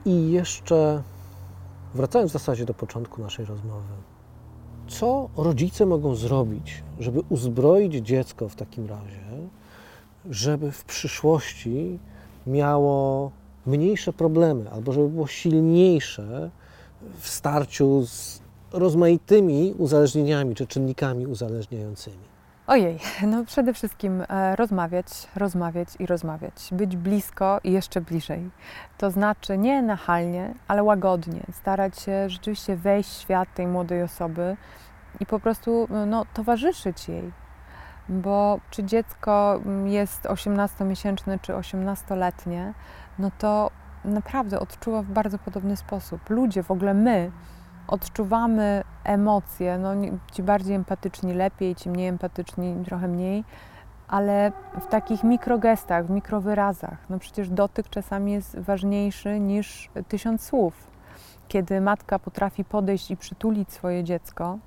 I 0.04 0.30
jeszcze 0.30 1.02
wracając 1.94 2.30
w 2.30 2.32
zasadzie 2.32 2.64
do 2.64 2.74
początku 2.74 3.22
naszej 3.22 3.44
rozmowy, 3.44 3.94
co 4.88 5.28
rodzice 5.36 5.86
mogą 5.86 6.14
zrobić, 6.14 6.82
żeby 7.00 7.20
uzbroić 7.28 7.94
dziecko 7.94 8.48
w 8.48 8.56
takim 8.56 8.86
razie, 8.86 9.28
żeby 10.30 10.72
w 10.72 10.84
przyszłości 10.84 11.98
miało 12.46 13.30
mniejsze 13.66 14.12
problemy, 14.12 14.70
albo 14.70 14.92
żeby 14.92 15.08
było 15.08 15.26
silniejsze 15.26 16.50
w 17.20 17.28
starciu 17.28 18.06
z 18.06 18.40
rozmaitymi 18.72 19.74
uzależnieniami 19.78 20.54
czy 20.54 20.66
czynnikami 20.66 21.26
uzależniającymi? 21.26 22.37
Ojej, 22.68 22.98
no 23.26 23.44
przede 23.44 23.74
wszystkim 23.74 24.24
e, 24.28 24.56
rozmawiać, 24.56 25.06
rozmawiać 25.36 25.88
i 25.98 26.06
rozmawiać. 26.06 26.68
Być 26.72 26.96
blisko 26.96 27.60
i 27.64 27.72
jeszcze 27.72 28.00
bliżej. 28.00 28.50
To 28.98 29.10
znaczy 29.10 29.58
nie 29.58 29.82
nachalnie, 29.82 30.54
ale 30.68 30.82
łagodnie. 30.82 31.40
Starać 31.52 32.00
się 32.00 32.30
rzeczywiście 32.30 32.76
wejść 32.76 33.10
w 33.10 33.20
świat 33.20 33.54
tej 33.54 33.66
młodej 33.66 34.02
osoby 34.02 34.56
i 35.20 35.26
po 35.26 35.40
prostu 35.40 35.88
no, 36.06 36.24
towarzyszyć 36.34 37.08
jej. 37.08 37.32
Bo 38.08 38.60
czy 38.70 38.84
dziecko 38.84 39.60
jest 39.84 40.22
18-miesięczne 40.22 41.38
czy 41.42 41.52
18-letnie, 41.52 42.74
no 43.18 43.30
to 43.38 43.70
naprawdę 44.04 44.60
odczuwa 44.60 45.02
w 45.02 45.06
bardzo 45.06 45.38
podobny 45.38 45.76
sposób. 45.76 46.30
Ludzie, 46.30 46.62
w 46.62 46.70
ogóle 46.70 46.94
my, 46.94 47.30
odczuwamy 47.88 48.84
emocje, 49.04 49.78
no 49.78 49.90
ci 50.32 50.42
bardziej 50.42 50.76
empatyczni 50.76 51.34
lepiej, 51.34 51.74
ci 51.74 51.90
mniej 51.90 52.08
empatyczni 52.08 52.84
trochę 52.84 53.08
mniej, 53.08 53.44
ale 54.08 54.52
w 54.80 54.86
takich 54.86 55.24
mikrogestach, 55.24 56.06
w 56.06 56.10
mikrowyrazach. 56.10 56.98
No 57.10 57.18
przecież 57.18 57.48
dotyk 57.48 57.88
czasami 57.88 58.32
jest 58.32 58.58
ważniejszy 58.58 59.40
niż 59.40 59.90
tysiąc 60.08 60.42
słów. 60.42 60.74
Kiedy 61.48 61.80
matka 61.80 62.18
potrafi 62.18 62.64
podejść 62.64 63.10
i 63.10 63.16
przytulić 63.16 63.72
swoje 63.72 64.04
dziecko, 64.04 64.58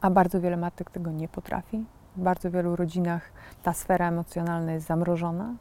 a 0.00 0.10
bardzo 0.10 0.40
wiele 0.40 0.56
matek 0.56 0.90
tego 0.90 1.10
nie 1.10 1.28
potrafi, 1.28 1.84
w 2.16 2.22
bardzo 2.22 2.50
wielu 2.50 2.76
rodzinach 2.76 3.22
ta 3.62 3.72
sfera 3.72 4.08
emocjonalna 4.08 4.72
jest 4.72 4.86
zamrożona. 4.86 5.54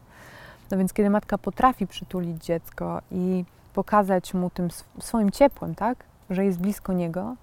No 0.71 0.77
więc 0.77 0.93
kiedy 0.93 1.09
matka 1.09 1.37
potrafi 1.37 1.87
przytulić 1.87 2.43
dziecko 2.45 3.01
i 3.11 3.45
pokazać 3.73 4.33
mu 4.33 4.49
tym 4.49 4.65
sw- 4.67 5.03
swoim 5.03 5.31
ciepłem, 5.31 5.75
tak, 5.75 6.03
że 6.29 6.45
jest 6.45 6.59
blisko 6.59 6.93
niego, 6.93 7.35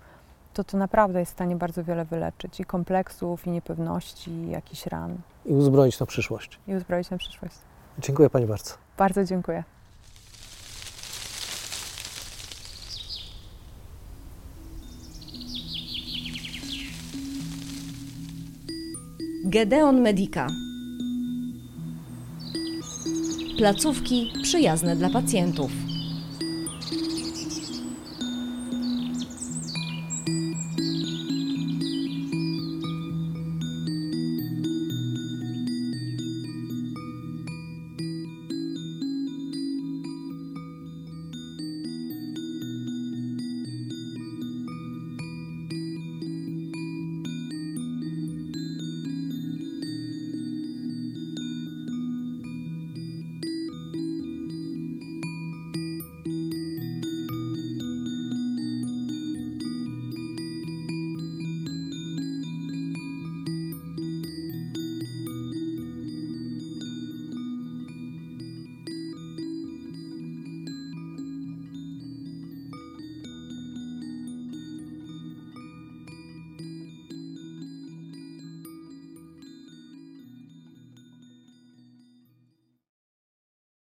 to 0.55 0.65
to 0.65 0.77
naprawdę 0.77 1.21
jest 1.21 1.33
w 1.33 1.35
stanie 1.35 1.57
bardzo 1.57 1.85
wiele 1.85 2.05
wyleczyć 2.05 2.61
i 2.61 2.65
kompleksów, 2.65 3.47
i 3.47 3.51
niepewności, 3.51 4.31
i 4.31 4.51
jakichś 4.51 4.87
ran 4.87 5.17
I 5.47 5.53
uzbroić 5.53 6.01
na 6.01 6.07
przyszłość. 6.07 6.59
i 6.69 6.75
uzbroić 6.75 7.11
na 7.11 7.19
przyszłość. 7.19 7.55
Dziękuję 7.99 8.31
Pani 8.31 8.47
bardzo. 8.47 8.75
Bardzo 8.99 9.25
dziękuję. 9.25 9.65
Gedeon 19.45 20.01
Medica. 20.01 20.47
Placówki 23.59 24.33
przyjazne 24.43 24.97
dla 24.97 25.11
pacjentów. 25.11 25.71